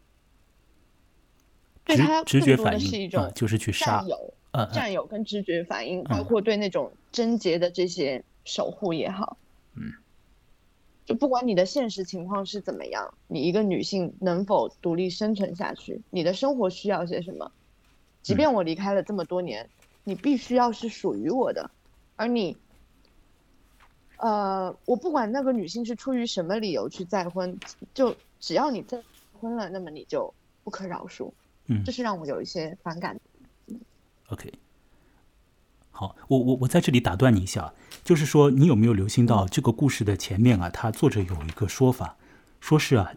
[1.84, 4.04] 对他直觉反应啊是一种就是去杀
[4.74, 6.24] 占，有、跟直觉反应，包嗯。
[6.24, 9.38] 括对那种贞洁的这些守护也好，
[9.74, 9.90] 嗯，
[11.04, 17.50] 就不管你的现实情况是怎么样，你一个女性能否独立生存下去，你的生活需要些什么，
[18.22, 19.68] 即嗯便我离开了这么多年，
[20.04, 21.70] 你必须要是属于我的，
[22.16, 22.56] 而你。
[24.18, 27.58] 呃，我不管那个女性是出于什么理由去再婚，
[27.92, 29.02] 就只要你再
[29.40, 30.32] 婚了，那么你就
[30.62, 31.32] 不可饶恕，
[31.66, 33.18] 嗯这是让我有一些反感。
[34.28, 34.52] OK，
[35.94, 37.72] 好，我我我在这里打断你一下，
[38.02, 40.68] 就是说，你有没有留心到这个故事的前面啊？
[40.70, 42.16] 他作者有一个说法，
[42.60, 43.12] 说是啊，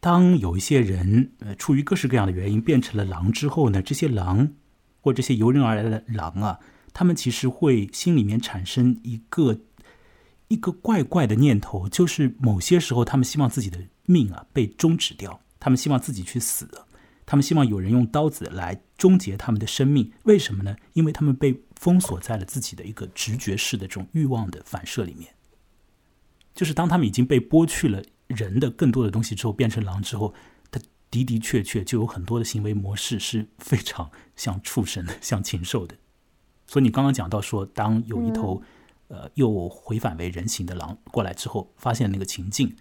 [0.00, 4.50] 当有一些人呃出于各式各样的原因变成了狼之后呢，这些狼
[5.02, 6.58] 或这些由人而来的狼啊，
[6.94, 9.60] 他们其实会心里面产生一个
[10.48, 16.66] 一个怪怪的念头，就是某些时候他们希望自己的命啊被终止掉，他们希望自己去死。
[17.30, 20.74] 他们希望有人用刀子来终结他们的生命，为什么呢？
[20.94, 25.32] 因为他们被封锁在了自己的一个直觉式的这种欲望的反射里面。
[26.56, 30.34] 就是当他们已经被剥去了人的更多的东西之后，变成狼之后，
[30.72, 30.80] 他
[31.12, 35.94] 的的确确就有很多的行为模式是非常像畜生的、像禽兽的。
[36.66, 38.60] 所以你刚刚讲到说，当有一头、
[39.06, 42.74] 呃又回返为人形的狼过来之后，发现那个情境，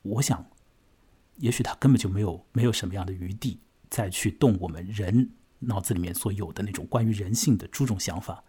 [0.00, 0.46] 我想
[1.38, 3.60] 也许他根本就没有没有什么样的余地
[3.90, 5.30] 再去动我们人
[5.60, 8.44] 脑子里面所有的那种关于人性的诸种想法，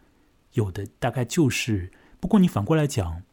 [0.54, 3.24] 有的大概就是，不过你反过来讲，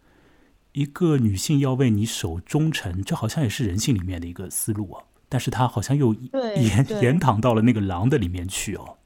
[0.72, 8.98] 一个女性要为你守忠诚，这好像也是人性里面的一个思路啊，但是她好像又延延躺到了那个狼的里面去哦，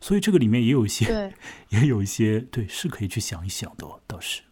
[0.00, 1.34] 所以这个里面也有一些，
[1.70, 4.42] 也有一些对是可以去想一想的、倒是。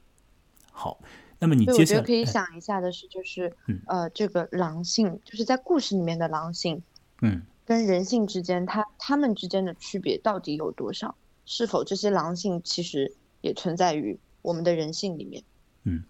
[0.70, 0.98] 好，
[1.42, 6.80] 那么你对，接下来我觉得可以哎想一下的是，就是嗯呃，这个狼性，就是在故事里面的狼性
[7.20, 11.14] 嗯跟人性之间，它它们之间的区别到底有多少？
[11.44, 15.42] 是否这些狼性其实也存在于我们的人性里面？
[15.82, 16.04] 嗯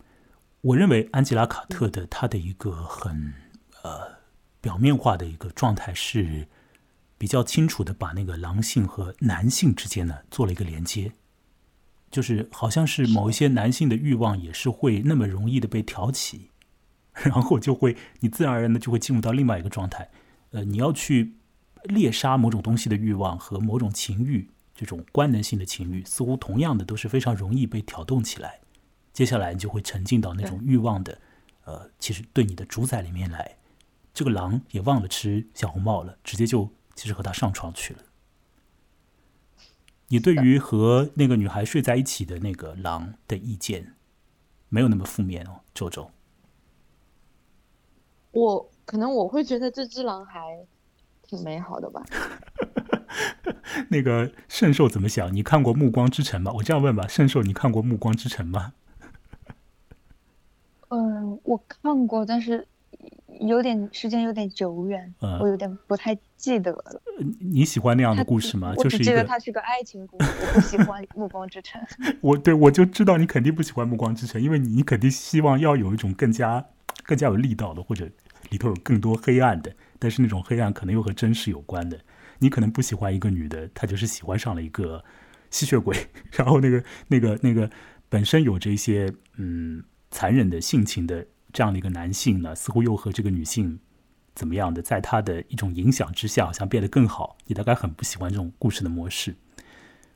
[0.61, 3.33] 我认为安吉拉·卡特的她的一个很
[3.83, 4.07] 呃
[4.61, 6.47] 表面化的一个状态是
[7.19, 11.11] 比较清楚的，把那个狼性和男性之间呢做了一个连接，
[12.13, 16.51] 就是好像是某一些男性的欲望也是会那么容易的被挑起，
[17.13, 20.09] 然后就会你自然而然的就会进入到另外一个状态，
[20.51, 21.35] 呃，你要去
[21.85, 28.61] 猎杀某种东西的欲望和某种情欲，这种官能性的情欲，似乎同样的都是非常容易被挑动起来。
[29.13, 31.19] 接下来你就会沉浸到那种欲望的，
[31.65, 33.57] 呃，其实对你的主宰里面来。
[34.15, 38.01] 这个狼也忘了吃小红帽了，直接就其实和他上床去了。
[40.13, 43.95] 你对于和那个女孩睡在一起的那个狼的意见，
[44.69, 46.11] 没有那么负面哦，周周。
[48.33, 50.67] 我可能我会觉得这只狼还
[51.23, 52.03] 挺美好的吧。
[53.89, 55.35] 那个圣兽怎么想？
[55.35, 56.53] 你看过《暮光之城》吗？
[56.57, 58.75] 我这样问吧，圣兽，你看过《暮光之城》吗？
[60.91, 62.69] 嗯，我看过，但是
[63.41, 67.03] 有点时间有点久远，我有点不太记得了。
[67.39, 68.75] 你喜欢那样的故事吗？
[68.77, 71.81] 就是记得它是个爱情故事，我不喜欢《暮光之城》。
[72.21, 76.65] 我对我就知道你肯定不喜欢《暮光之城》，因为你肯定希望要有一种更加
[77.05, 78.09] 更加有力道的，或者
[78.51, 81.99] 里头有更多黑暗的，但是那种黑暗可能又和真实有关的。
[82.39, 85.05] 你可能不喜欢一个女的，她就是喜欢上了一个
[85.51, 85.97] 吸血鬼，
[86.33, 87.71] 然后那个那个那个
[88.09, 89.83] 本身有着一些嗯。
[90.15, 93.79] 残忍的性情的这样的一个男性呢，似乎又和这个女性
[94.35, 97.37] 怎么样的，在他的一种影响之下，好像变得更好。
[97.47, 99.37] 你大概很不喜欢这种故事的模式。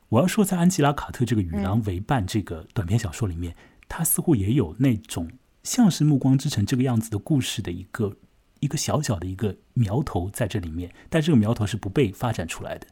[0.09, 3.55] 我要说，在安吉拉·卡特这个《与狼为伴》这个短篇小说里面，
[3.89, 5.29] 他似乎也有那种
[5.63, 8.15] 像是《暮光之城》这个样子的故事的一个
[8.61, 12.87] 一个小小的一个苗头在这里面，但这个苗头是不被发展出来的，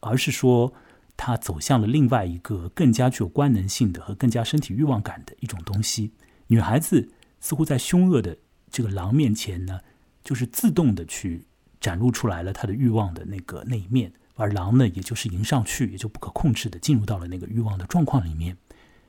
[0.00, 0.72] 而是说
[1.16, 6.12] 他走向了另外一个更加具有官能性的和更加身体欲望感的一种东西。
[6.46, 7.10] 女孩子
[7.42, 8.38] 似乎在凶恶的
[8.70, 9.80] 这个狼面前呢，
[10.24, 11.44] 就是自动的去
[11.78, 18.56] 展露出来了他的欲望的那个那一面，而狼呢，也就是迎上去，也就不可控制的进入到了那个欲望的状况里面，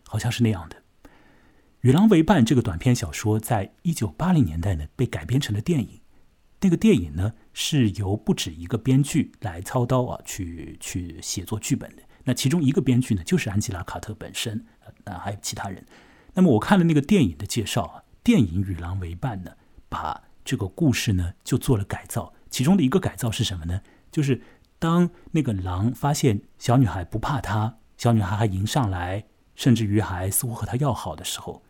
[0.05, 0.75] 好像是那样的。
[1.81, 6.01] 《与狼为伴》这个短篇小说，在一九八零年代呢被改编成了电影。
[6.61, 12.01] 那个电影呢是由不止一个编剧来操刀啊，去去写作剧本的。
[12.23, 14.65] 那其中一个编剧呢就是安吉拉·卡特本身，
[15.03, 15.85] 那还有其他人。
[16.33, 19.51] 那么我看了那个电影的介绍啊，电影《与狼为伴》呢，
[19.89, 22.33] 把这个故事呢就做了改造。
[22.49, 23.81] 其中的一个改造是什么呢？
[24.11, 24.41] 就是
[24.79, 31.63] 当那个狼发现小女孩不怕他，小女孩还迎上来，甚至于还似乎和他要好的时候，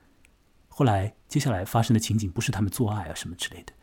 [0.68, 3.74] 后来接下来发生的情景不是他们做爱啊什么之类的，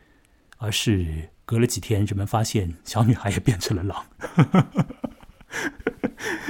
[0.58, 4.04] 而是隔了几天，人们发现小女孩也变成了狼。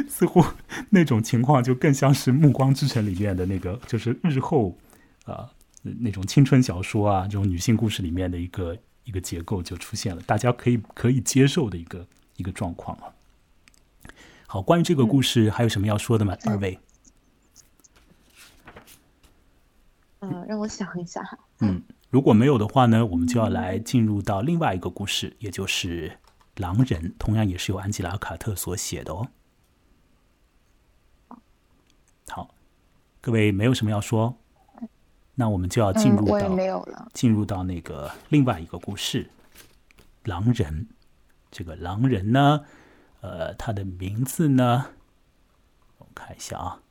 [0.09, 0.45] 似乎
[0.91, 4.77] 那种情况就更像是《暮光之城》里面的那个，就是日后
[5.25, 5.51] 啊
[5.83, 12.07] 那种青春小说啊这种女性故事里面的一个一个结构就出现了，大家可以可以接受的一个
[12.37, 13.15] 一个状况啊。
[14.47, 16.37] 好，关于这个故事还有什么要说的吗？
[16.45, 16.79] 二位？
[20.19, 21.39] 嗯，让我想一下哈。
[21.61, 26.09] 嗯，如果没有的话呢，我们就要来进入到另外一个故事，也就是
[26.61, 29.29] 《狼人》，同样也是由安吉拉·卡特所写的哦。
[32.29, 32.55] 好，
[33.21, 34.37] 各位没有什么要说，
[35.41, 39.31] 那我们就要进入到进入到那个另外一个故事——
[40.25, 40.87] 狼人。
[41.51, 42.67] 这个狼人呢，
[43.23, 44.85] 呃，他的名字呢，
[45.97, 46.83] 我看一下啊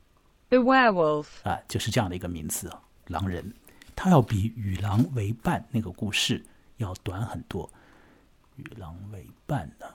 [0.49, 3.53] ，The Werewolf 啊，就是这样的一个名字啊，狼人。
[3.95, 6.43] 他要比《与狼为伴》那个故事
[6.77, 7.67] 要短很多，
[8.55, 9.85] 《与狼为伴》呢。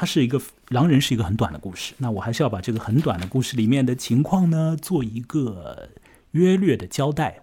[0.00, 1.92] 它是一个狼人，是一个很短的故事。
[1.98, 5.90] 那我还是要把这个很短的故事里面的情况呢，做一个
[6.30, 7.42] 约略的交代，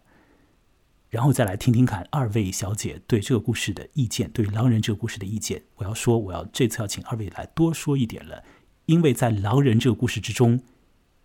[1.09, 5.63] 然后再来听听看二位小姐对这个故事的意见，对狼人这个故事的意见。
[5.75, 8.41] 我要说，我要这次要请二位来多说一点了，
[8.85, 10.61] 因为在狼人这个故事之中，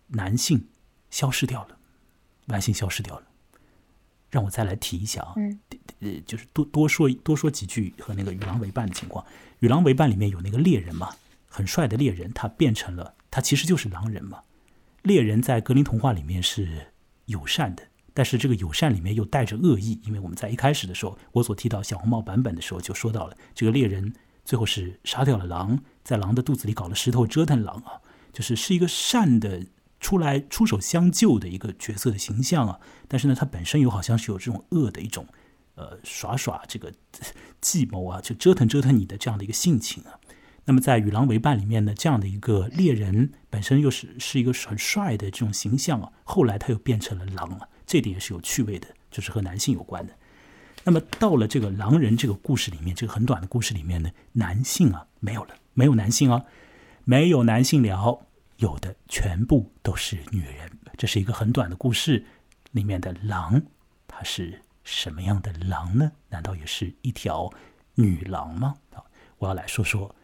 [0.07, 0.67] 男性
[1.09, 1.77] 消失掉了，
[2.47, 3.23] 男性消失掉了。
[4.31, 5.35] 让我再来提一下啊，
[5.99, 9.23] 呃，就是多多说多说几句和那个与狼为伴的情况。
[9.59, 11.09] 与狼为伴里面有那个猎人嘛，
[11.47, 14.39] 很帅的猎人，他变成了他其实就是狼人嘛。
[15.03, 16.87] 猎人在格林童话里面是
[17.25, 24.13] 友善的，但是这个友善里面又带着恶意，因为我们在一开始的时候，我所提到小红帽版本的时候就说到了，这个猎人
[24.45, 27.99] 最后是杀掉了狼，在狼的肚子里搞了石头折腾狼啊，
[28.31, 29.65] 就是是一个善的。
[30.01, 35.25] 出来出手相救的一个角色的形象啊，但是呢，他本身又好像是有这种恶的一种，
[35.75, 36.91] 呃，耍耍这个
[37.61, 40.19] 计谋啊，就折腾折腾你的这样的一个性情啊。
[40.65, 50.13] 那么在《与狼为伴》里面呢，这样的一个猎人本身又是是一个很帅的这种形象啊，后来他又变成了狼啊，这点也是有趣味的，就是和男性有关的。
[50.83, 56.43] 那么到了这个狼人这个故事里面，这个很短的故事里面呢，男性啊没有了，没有男性啊，
[57.03, 58.25] 没有男性了。
[58.61, 62.23] 有的全部都是女人，这是一个很短的故事。
[62.73, 63.61] 里面的狼，
[64.07, 66.11] 它是什么样的狼呢？
[66.29, 67.51] 难道也是一条
[67.95, 68.77] 女狼吗？
[68.93, 69.03] 啊，
[69.39, 70.15] 我要来说说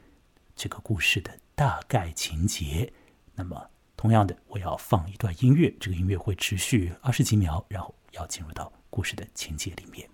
[0.55, 2.93] 这个故事的大概情节。
[3.33, 10.07] 那么，同样的，我要放一段音乐，这个音乐会持续二十几秒，然后要进入到故事的情节里面。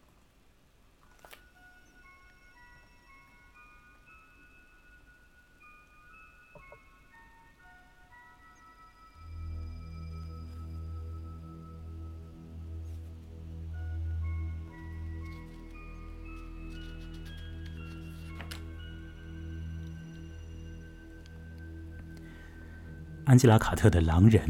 [23.33, 24.45] 安吉拉·卡特的《狼人》，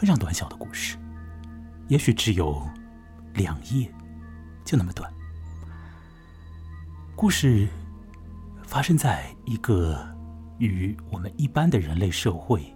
[0.00, 0.96] 非常短小的故事，
[1.88, 2.64] 也许只有
[3.34, 3.92] 两页，
[4.64, 5.12] 就那么短。
[7.16, 7.66] 故事
[8.62, 10.06] 发生在一个
[10.60, 12.72] 与我们一般的人类社会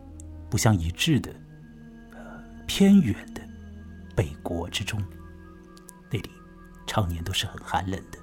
[0.51, 1.33] 不相一致的、
[2.67, 3.41] 偏远的
[4.17, 5.01] 北国之中。
[6.11, 6.31] 那里
[6.89, 8.19] 常年都是很寒冷的，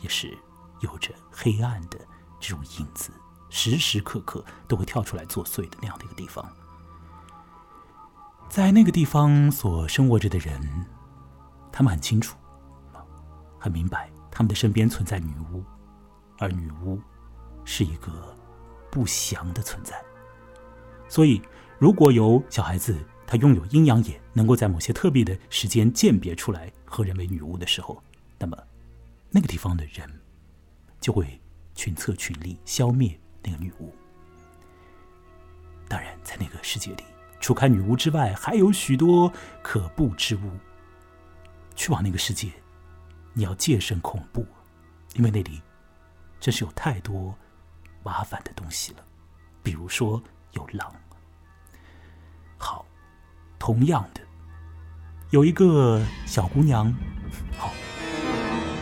[0.00, 0.34] 也是
[0.80, 1.98] 有着黑暗的
[2.40, 3.12] 这种影子。
[3.54, 6.50] 时时刻刻都会跳出来作祟的那样的一个地方，
[8.48, 10.58] 在那个地方所生活着的人，
[11.70, 12.34] 他们很清楚，
[13.58, 15.62] 很明白，他们的身边存在女巫，
[16.38, 16.98] 而女巫
[17.62, 18.34] 是一个
[18.90, 20.02] 不祥的存在。
[21.06, 21.40] 所以，
[21.78, 28.02] 如果有小孩子他拥有阴阳眼，能够在某些特别的时间鉴别出来何人为女巫的时候，
[28.38, 28.56] 那么
[29.28, 30.10] 那个地方的人
[31.02, 31.38] 就会
[31.74, 33.18] 群策群力消灭。
[33.42, 33.94] 那个女巫，
[35.88, 37.04] 当然，在那个世界里，
[37.40, 39.32] 除开女巫之外，还有许多
[39.62, 40.50] 可怖之物。
[41.74, 42.52] 去往那个世界，
[43.32, 44.46] 你要戒慎恐怖，
[45.14, 45.60] 因为那里
[46.38, 47.34] 真是有太多
[48.02, 49.04] 麻烦的东西了。
[49.62, 50.22] 比如说
[50.52, 50.94] 有狼。
[52.58, 52.84] 好，
[53.58, 54.20] 同样的，
[55.30, 56.94] 有一个小姑娘。
[57.58, 57.72] 好，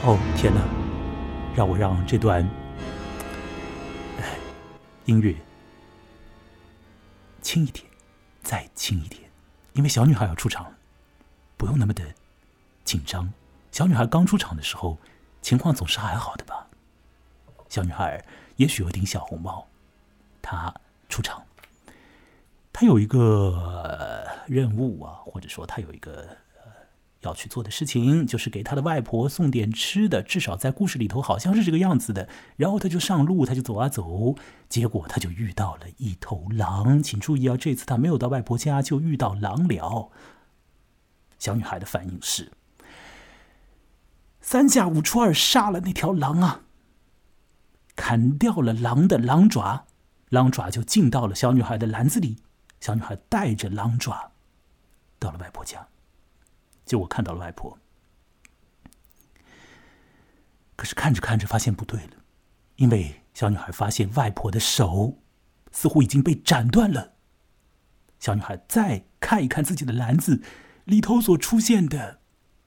[0.02, 0.60] 哦天哪，
[1.54, 2.44] 让我让这段。
[5.10, 5.34] 音乐
[7.42, 7.84] 轻一点，
[8.44, 9.28] 再轻一点，
[9.72, 10.72] 因为小女孩要出场，
[11.56, 12.14] 不用那么的
[12.84, 13.28] 紧张。
[13.72, 14.96] 小女孩刚出场的时候，
[15.42, 16.64] 情况总是还好的吧？
[17.68, 19.66] 小女孩也许有顶小红帽，
[20.40, 20.72] 她
[21.08, 21.44] 出场，
[22.72, 26.36] 她有一个任务啊，或者说她有一个。
[27.20, 32.28] 要去做的事情就是给他的外婆送点吃的，至少在故事里头好像是这个样子的。
[32.56, 34.36] 然后他就上路，他就走啊走，
[34.68, 37.02] 结果他就遇到了一头狼。
[37.02, 40.10] 请注意啊，这次他没有到外婆家，就遇到狼了。
[41.38, 42.52] 小女孩的反应是：
[44.40, 46.62] 三下五除二杀了那条狼啊，
[47.96, 49.86] 砍掉了狼的狼爪，
[50.30, 52.38] 狼爪就进到了小女孩的篮子里。
[52.80, 54.32] 小女孩带着狼爪
[55.18, 55.86] 到了外婆家。
[56.90, 57.78] 就我看到了外婆，
[60.74, 62.16] 可是看着看着发现不对了，
[62.74, 65.22] 因为小女孩发现外婆的手
[65.70, 67.12] 似乎已经被斩断了。
[68.18, 70.42] 小女孩再看一看自己的篮子，
[70.86, 72.18] 里头所出现的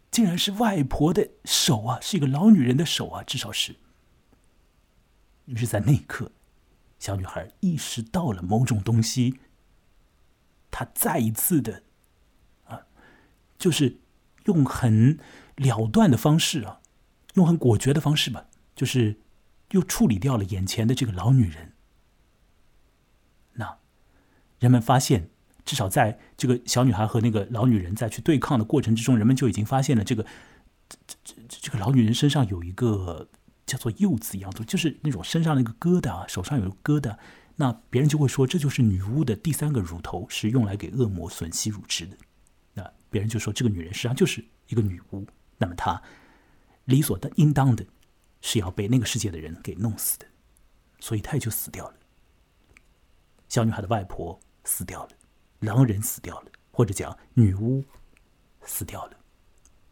[0.10, 3.76] 竟然是外婆的手啊，是一个老女人的手啊，至少是。
[5.48, 6.32] 于是，在那一刻，
[6.98, 9.38] 小女孩意识到了某种东西，
[10.72, 11.84] 她再一次的
[12.64, 12.86] 啊，
[13.58, 14.00] 就是。
[14.46, 15.20] 用很
[15.56, 16.80] 了断的方式啊，
[17.36, 19.18] 用很果决的方式吧，就是
[19.72, 21.74] 又处理掉了眼前的这个老女人。
[23.54, 23.78] 那
[24.60, 25.30] 人们发现，
[25.64, 30.26] 至少在这个小女孩和那个老女人在去对抗的过程之中，人们就已经发现了这个
[30.90, 33.30] 这这这个老女人身上有一个
[33.66, 37.18] 叫做柚子一样的，就是那种身上那个疙瘩啊，手上有疙瘩。
[37.56, 42.18] 那别人就会说，这就是女巫的第三个乳头，是用来给恶魔吮吸乳汁的。
[43.14, 45.24] 别人就说这个女人实际上就是一个女巫，
[45.60, 46.02] 那么她
[46.86, 47.86] 理所的应当的
[48.42, 50.26] 是要被那个世界的人给弄死的，
[51.00, 51.96] 所以她也就死掉了。
[53.48, 55.12] 小女孩的外婆死掉了，
[55.60, 57.86] 狼人死掉了，或者讲女巫
[58.66, 59.18] 死掉了。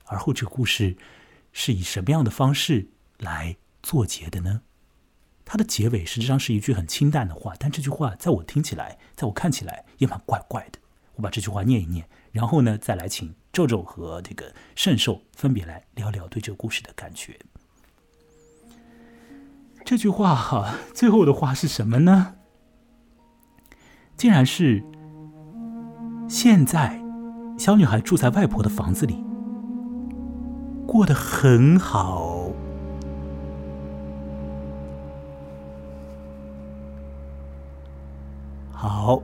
[0.05, 0.97] 而后这个故事
[1.53, 2.88] 是以什么样的方式
[3.19, 4.63] 来作结的呢？
[5.45, 10.80] 它的结尾实际上是一句很清淡的话，但这句话在我听起来，在我看起来也蛮怪怪的。
[11.15, 12.09] 我把这句话念一念。
[12.32, 17.39] 然后呢，再来请皱皱和这个圣兽分别来聊聊对这个故事的感觉。
[19.84, 22.36] 这句话哈，最后的话是什么呢？
[24.15, 24.84] 竟然是
[26.29, 27.01] 现在
[27.57, 29.23] 小女孩住在外婆的房子里，
[30.88, 32.51] 过得很好。
[38.71, 39.21] 好。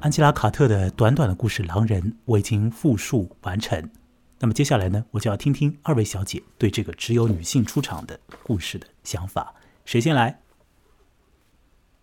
[0.00, 3.90] 安吉拉·卡特的短短的故事《狼人》，我已经复述完成。
[4.38, 9.52] 那么接下来呢，我就要听听二位小姐对这个只有女性出场的故事的想法。
[9.84, 10.40] 谁先来？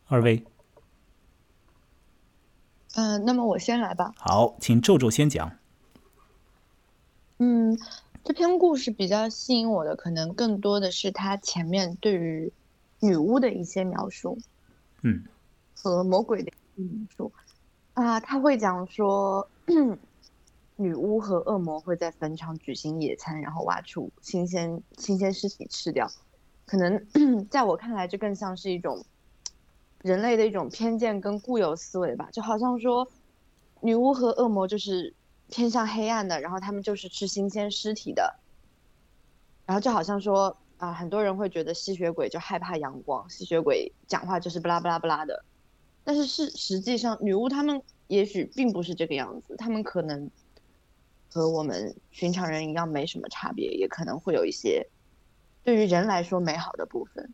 [0.07, 0.43] 二位，
[2.95, 4.13] 嗯、那么我先来吧。
[4.17, 5.49] 好，请皱皱先讲。
[7.37, 7.79] 嗯，
[8.25, 12.51] 这篇故事比较吸引我的，可能更多的是它前面对于
[12.99, 14.37] 女巫的一些描述
[15.01, 15.23] 嗯
[15.73, 17.31] 和魔鬼的一些描述
[17.95, 19.49] 啊，他会讲说，
[20.75, 26.05] 女巫和恶魔会在坟场举行野餐，然后挖出新鲜新鲜尸体吃掉。
[26.65, 27.07] 可能
[27.49, 29.05] 在我看来，这更像是一种
[30.01, 33.07] 人类的一种偏见跟固有思维吧，就好像说，
[33.79, 35.13] 女巫和恶魔就是
[35.49, 38.39] 偏向黑暗的，然后他们就是吃新鲜尸体的，
[39.65, 45.45] 然后就好像说啊、很多人会觉得吸血鬼就害怕阳光，吸血鬼讲话就是巴拉巴拉巴拉的，
[46.05, 50.29] 但是是实际上女巫她们也许并不是这个样子，她们可能
[51.27, 54.87] 和我们寻常人一样没什么差别，也可能会有一些
[55.63, 57.29] 对于人来说美好的部分。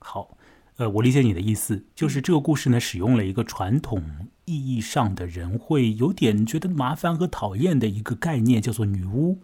[0.00, 0.36] 好，
[0.76, 4.02] 呃，我理解你的意思，就是这个故事呢，使用了一个传统
[4.44, 9.38] 意义上的人会有点觉得麻烦和讨厌的一个概念，叫做女巫，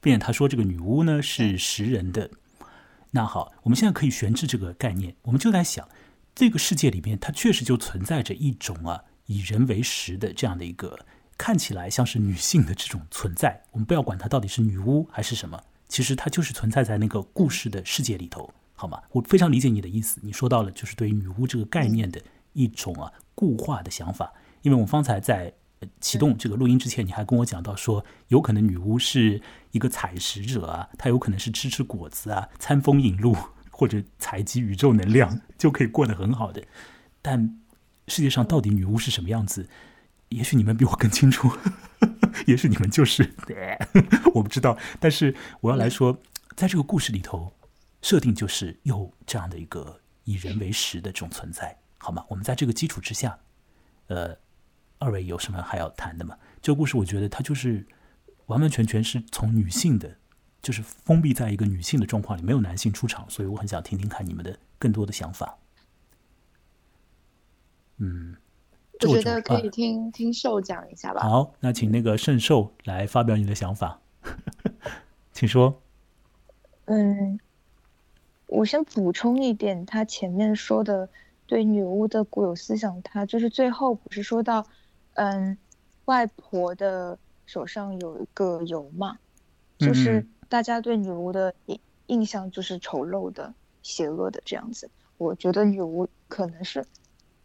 [0.00, 2.28] 并且他说这个女巫呢是食人的。
[3.12, 5.88] 那好，我们现在可以悬置这个概念，我们就在想，
[6.38, 10.96] 这个世界里面它确实就存在着一种啊以人为食的这样的一个
[11.36, 13.60] 看起来像是女性的这种存在。
[13.72, 19.02] 我们不要管它到底是女巫还是什么，其实它就是存在在那个故事的世界里头，好吗？
[19.10, 22.22] 我非常理解你的意思，你说到了就是对于女巫这个概念的
[22.52, 24.32] 一种啊固化的想法，
[24.62, 25.52] 因为我们方才在。
[26.00, 33.36] 启动这个录音之前，你还跟我讲到说，有可能女巫是一个采食者啊，她有可能是吃吃果子啊，餐风饮露
[33.78, 36.60] 或者采集宇宙能量就可以过得很好的。
[37.22, 37.60] 但
[38.08, 39.68] 世界上到底女巫是什么样子？
[40.30, 41.48] 也许你们比我更清楚，
[42.48, 43.32] 也许你们就是，
[44.34, 44.76] 我不知道。
[44.98, 46.20] 但是我要来说，
[46.56, 47.52] 在这个故事里头，
[48.02, 52.24] 设定就是有这样的一个以人为食的这种存在，好吗？
[52.28, 53.38] 我们在这个基础之下，
[54.08, 54.36] 呃，
[54.98, 56.36] 二位有什么还要谈的吗？
[56.60, 57.86] 这个故事我觉得它就是
[58.46, 60.17] 完完全全是从女性的，
[60.62, 65.58] 就是封闭在一个女性的状况里，没有男性出场，所以我很想听听看你们的更多的想法。
[67.98, 68.36] 嗯，
[69.00, 71.20] 我觉得可以听、听兽讲一下吧。
[71.22, 74.00] 好，那请那个圣兽来发表你的想法，
[75.32, 75.80] 请说。
[76.86, 77.38] 嗯，
[78.46, 81.08] 我先补充一点，他前面说的
[81.46, 84.66] 对女巫的固有思想，他就是最后不是说到，
[85.14, 85.58] 嗯，
[86.04, 89.18] 外婆的手上有一个油嘛，
[89.78, 94.90] 就嗯是嗯大家对女巫的印印象就是丑陋的、邪恶的这样子。
[95.18, 96.84] 我觉得女巫可能是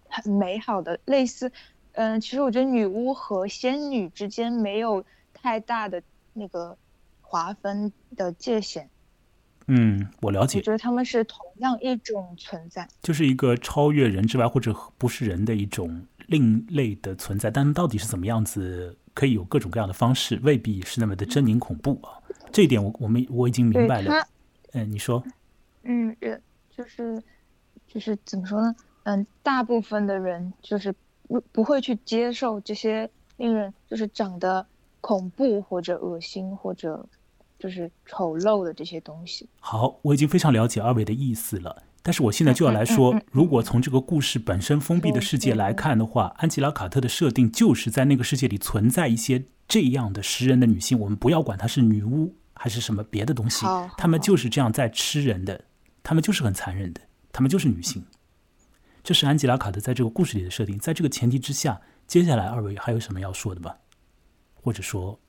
[0.07, 1.51] 很美好的，类似，
[1.93, 6.01] 嗯，其实我觉得女巫和仙女之间没有太大的
[6.33, 6.77] 那个
[7.21, 8.89] 划分的界限。
[9.67, 12.87] 嗯，我了解，我觉得他们是同样一种存在。
[13.01, 22.19] 就是一个超越人之外或者不是人的一种另类的存在，但到底是怎么样子，可以有各种各样的方式，未必是那么的狰狞恐怖啊。
[22.53, 24.13] 这一点我我们我已经明白了。，
[24.71, 25.21] 嗯，你说，
[25.83, 27.21] 嗯，人就是
[27.87, 28.73] 就是怎么说呢？
[29.03, 30.93] 嗯，大部分的人就是
[31.27, 34.65] 不不会去接受这些令人就是长得
[35.01, 37.05] 恐怖或者恶心或者
[37.59, 39.49] 就是丑陋的这些东西。
[39.59, 41.83] 好，我已经非常了解二位的意思了。
[42.05, 55.65] 但是我现在就要来说如果从这个故事本身封闭的世界来看的话，安吉拉·卡特的设定就是在那个世界里存在一些这样的食人的女性，我们不要管她是女巫还是什么别的东西好好，她们就是这样在吃人的，
[56.01, 58.01] 他们就是很残忍的，他们就是女性。
[59.03, 60.79] 这是安吉拉·卡特在这个故事里的设定。
[60.79, 63.75] 在这个前提之下，接下来二位还有什么要说的吗？
[64.53, 65.19] 或者说，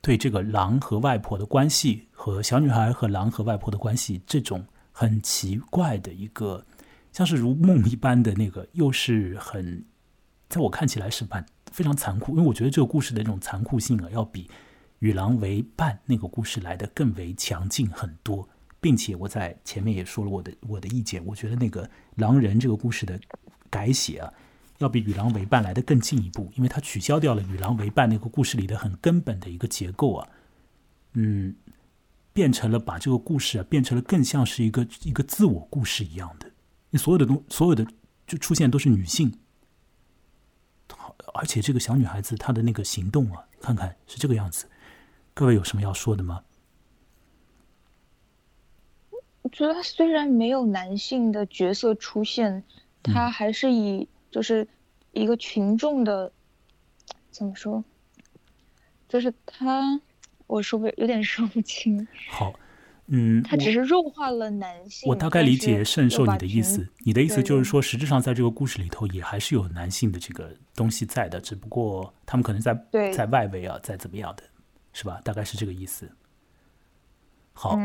[0.00, 6.64] 对这个狼和外婆的关系，和小女孩和狼和外婆的关系，这种很奇怪的一个，
[7.10, 9.84] 像是如梦一般的那个，又是很，
[10.48, 14.44] 在我看起来是蛮非常残酷，因为我觉得这个故事的那种残酷性啊，要比
[15.00, 18.48] 《与狼为伴》那个故事来的更为强劲很多。
[18.78, 23.18] 并且我在前面也说了我的我的意见，我觉得那个狼人这个故事的
[23.68, 24.32] 改写啊，
[24.78, 30.28] 要比《与狼为伴》来的更进一步，因为它取消掉了《与狼为伴》那个故事里的很根本的一个结构啊，
[31.14, 31.56] 嗯，
[32.32, 36.48] 变成了把这个故事啊变成了更像是一个一个自我故事一样的，
[36.90, 37.84] 你所有的东所有的
[38.26, 39.36] 就出现都是女性，
[41.34, 44.68] 而且这个小女孩子她的那个行动啊，看看是这个样子，
[45.36, 46.42] 各位有什么要说的吗？
[49.42, 52.64] 我觉得他虽然没有男性的角色出现，
[53.02, 54.66] 他还是以就是
[55.12, 56.32] 一个群众的
[57.30, 57.84] 怎么说，
[59.10, 60.00] 就是他
[60.46, 62.08] 我说不有点说不清。
[62.30, 62.54] 好，
[63.08, 65.06] 嗯，他只是弱化了男性。
[65.06, 72.74] 我大概理解圣兽你的意思，你的意思就是说，实质上在这个故事里头也还是有男性的这个东西在的，只不过他们可能在
[73.14, 74.42] 在外围啊，在怎么样的，
[74.96, 75.20] 是吧？
[75.22, 76.10] 大概是这个意思。
[77.52, 77.78] 好，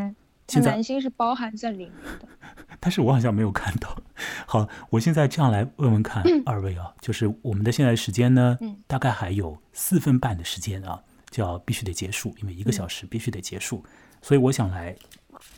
[0.48, 1.92] 现在男性是包含在里面
[2.22, 2.28] 的。
[2.80, 4.02] 但是我好像没有看到。
[4.48, 13.84] 好，我现在这样来问问看 二位啊，就是我们的现在时间呢，嗯大概还有四分半的时间啊，就要必须得结束，因为一个小时必须得结束，
[14.22, 14.96] 所以我想来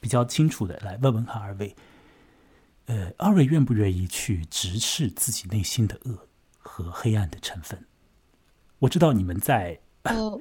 [0.01, 1.75] 比较清楚的来问问看二位，
[2.87, 6.27] 呃，二位愿不愿意去直视自己内心的恶
[6.57, 7.85] 和黑暗的成分？
[8.79, 10.39] 我知道你们在呃，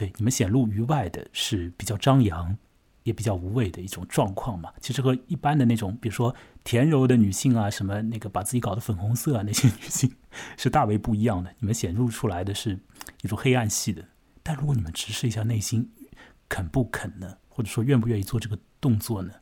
[0.00, 2.56] 对你们显露于外的是比较张扬，
[3.02, 4.72] 也比较无畏的一种状况嘛。
[4.80, 6.34] 其实和一般的那种，比如说
[6.64, 10.10] 甜柔的女性啊，什么那个把自己搞得粉红色啊，那些女性
[10.56, 11.54] 是大为不一样的。
[11.58, 12.80] 你们显露出来的是
[13.20, 14.02] 一种黑暗系的。
[14.42, 15.92] 但如果你们直视一下内心，
[16.48, 17.36] 肯不肯呢？
[17.50, 19.34] 或者说愿不愿意做这个动作呢？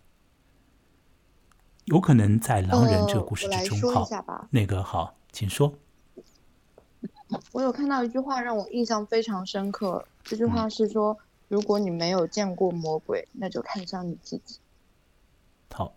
[1.84, 4.48] 有可能在狼人这个故事之中，好。
[4.50, 5.72] 那个好，请说。
[7.53, 11.16] 我有看到一句话让我印象非常深刻，这句嗯话是说：
[11.49, 14.59] 如果你没有见过魔鬼，那就看向你自己。
[15.70, 15.93] 好，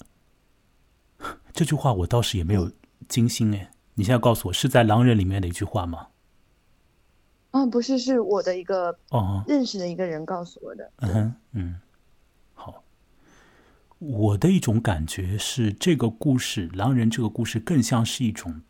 [1.54, 2.72] 这句话我倒是也没有
[3.08, 3.72] 精心哎。
[3.94, 6.08] 你现在告诉我是在《狼人》里面的一句话吗？
[7.52, 10.92] 啊，不是，是我的一个哦，认识的一个人告诉我的。
[10.98, 11.82] 嗯哼，嗯，
[12.54, 12.84] 好。
[14.00, 18.62] 我的一种感觉是，这个故事《狼人》这个故事更像是一种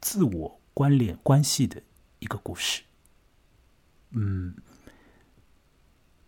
[0.00, 1.82] 自我关联关系的
[2.22, 2.82] 一个故事。
[4.12, 4.54] 嗯，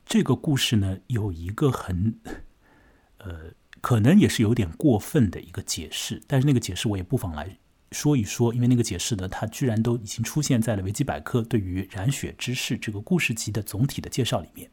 [0.05, 2.19] 这个故事呢，有一个很，
[3.19, 7.59] 呃，可能也是有点过分的一个解释，但是那个解释我也不妨来
[7.93, 14.71] 说一说，因为那个解释呢，它居然都已经出现在了维基百科对于《染血之誓》这个故事集的总体的介绍里面。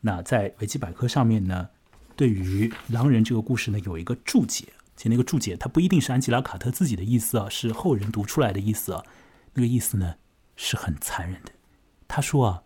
[0.00, 1.68] 那在维基百科上面呢，
[2.16, 4.66] 对于狼人这个故事呢有一个注解，
[4.96, 9.04] 其实那个注解它不一定是安吉拉·卡特自己的意思啊，是后人读出来的意思啊。
[9.52, 10.14] 那个意思呢
[10.62, 11.52] 是很残忍的。
[12.06, 12.64] 他说啊，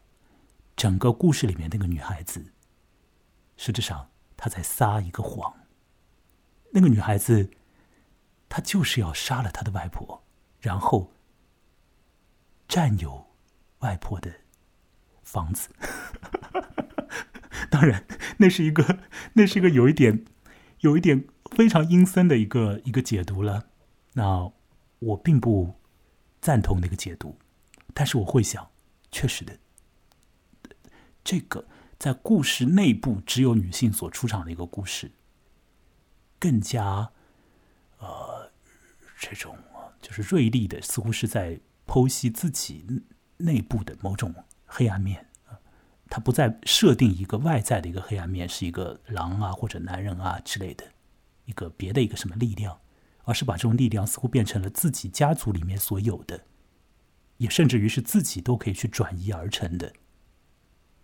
[0.74, 2.52] 整个故事里面那个女孩子，
[3.56, 5.54] 实质上她在撒一个谎。
[6.72, 7.50] 那个女孩子，
[8.48, 10.24] 她就是要杀了她的外婆，
[10.58, 11.12] 然后
[12.66, 13.28] 占有
[13.78, 14.28] 外婆的
[15.22, 15.70] 房子。
[17.70, 18.04] 当然，
[18.38, 18.98] 那是一个，
[19.34, 20.24] 那是一个有一点，
[20.80, 23.68] 有一点非常阴森的一个一个解读了。
[24.14, 24.50] 那
[24.98, 25.76] 我并不
[26.40, 27.38] 赞同那个解读，
[27.94, 28.68] 但是我会想，
[29.10, 29.56] 确实的，
[31.22, 31.64] 这个
[31.98, 35.10] 在故事内部只有女性所出场的一个故事，
[36.38, 37.10] 更加
[37.98, 38.50] 呃
[39.18, 39.56] 这种
[40.02, 42.84] 就是锐利的，似乎是在剖析自己
[43.38, 44.34] 内部的某种
[44.66, 45.26] 黑暗面。
[46.10, 50.84] 他不再设定一个外在的一个黑暗面，是一个狼啊或者男人啊之类的，
[51.46, 52.78] 一个别的一个什么力量，
[53.24, 56.44] 而是把这种力量似乎变成了自己家族里面所有的，
[57.38, 59.92] 也甚至于是自己都可以去转移而成的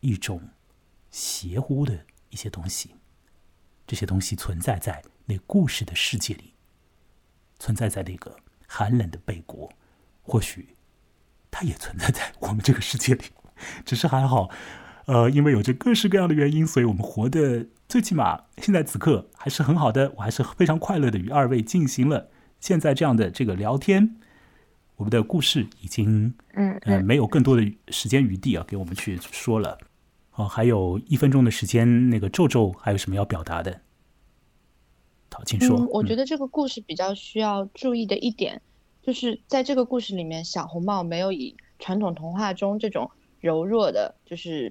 [0.01, 0.51] 一种
[1.11, 2.95] 邪乎的一些东西。
[3.87, 6.55] 这些东西存在在那故事的世界里，
[7.59, 8.37] 存在在那个
[8.69, 9.69] 寒冷的北国，
[10.23, 10.77] 或许
[11.51, 13.25] 它也存在在我们这个世界里，
[13.85, 14.49] 只是还好。
[15.07, 24.17] 呃，因为有着各式各样的原因，所以我们活的最起码现在此刻还是很好的，我还是非常快乐的与二位进行了现在这样的这个聊天。
[25.01, 29.79] 我们的故事已经嗯呃没有更多的时间余地啊，给我们去说了。
[30.35, 33.81] 哦，还有一分钟的时间，那个皱皱还有什么要表达的？
[35.31, 35.79] 好，请说。
[35.79, 38.61] 嗯，我觉得得这个故事比较需要注意的一点，
[39.01, 44.71] 就是在这个故事里面，小红帽没有以传统童话中这种柔弱的，就是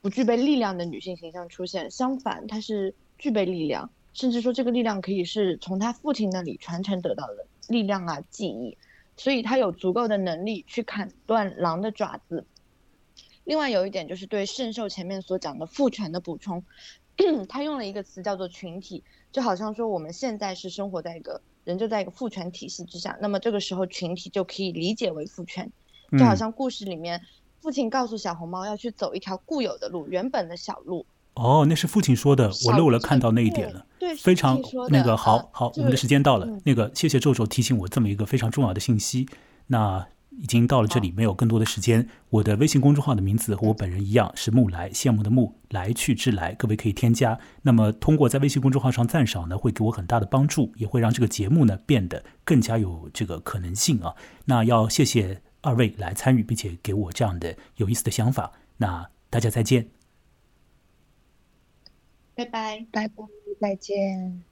[0.00, 1.88] 不具备力量的女性形象出现。
[1.88, 8.76] 相反，她是具备力量，甚至说这个力量可以是从她父亲那里传承得到的力量啊、记忆，
[9.20, 12.46] 所以他有足够的能力去砍断狼的爪子。
[13.44, 16.64] 另外有一点就是对圣兽前面所讲的父权的补充，
[17.46, 25.70] 他用了一个词叫做群体，就好像说我们现在是生活在一个人就在一个父权体系之下，那么这个时候群体就可以理解为父权，
[26.18, 27.20] 就好嗯像故事里面
[27.60, 31.04] 父亲告诉小红帽要去走一条固有的路，原本的小路。
[31.34, 33.86] 哦，那是父亲说的，我漏了看到那一点了。
[33.98, 36.46] 对，是非常那个好好，我们的时间到了。
[36.46, 39.28] 嗯那个谢谢皱皱提醒我这么一个非常重要的信息。
[39.68, 42.08] 那已经到了这里，没有更多的时间。
[42.30, 47.38] 我的微信公众号的名字和我本人一样，是木来，羡慕的慕，来去之来，各位可以添加。
[47.62, 54.14] 那么通过在微信公众号上赞赏呢，会给我很大的帮助，也会让这个节目呢变得更加有这个可能性啊。
[54.46, 58.52] 那要谢谢二位来参与，并且给我这样的有意思的想法。
[58.78, 59.99] 那大家再见。
[62.40, 63.24] 拜拜，拜拜，
[63.60, 64.49] 再见。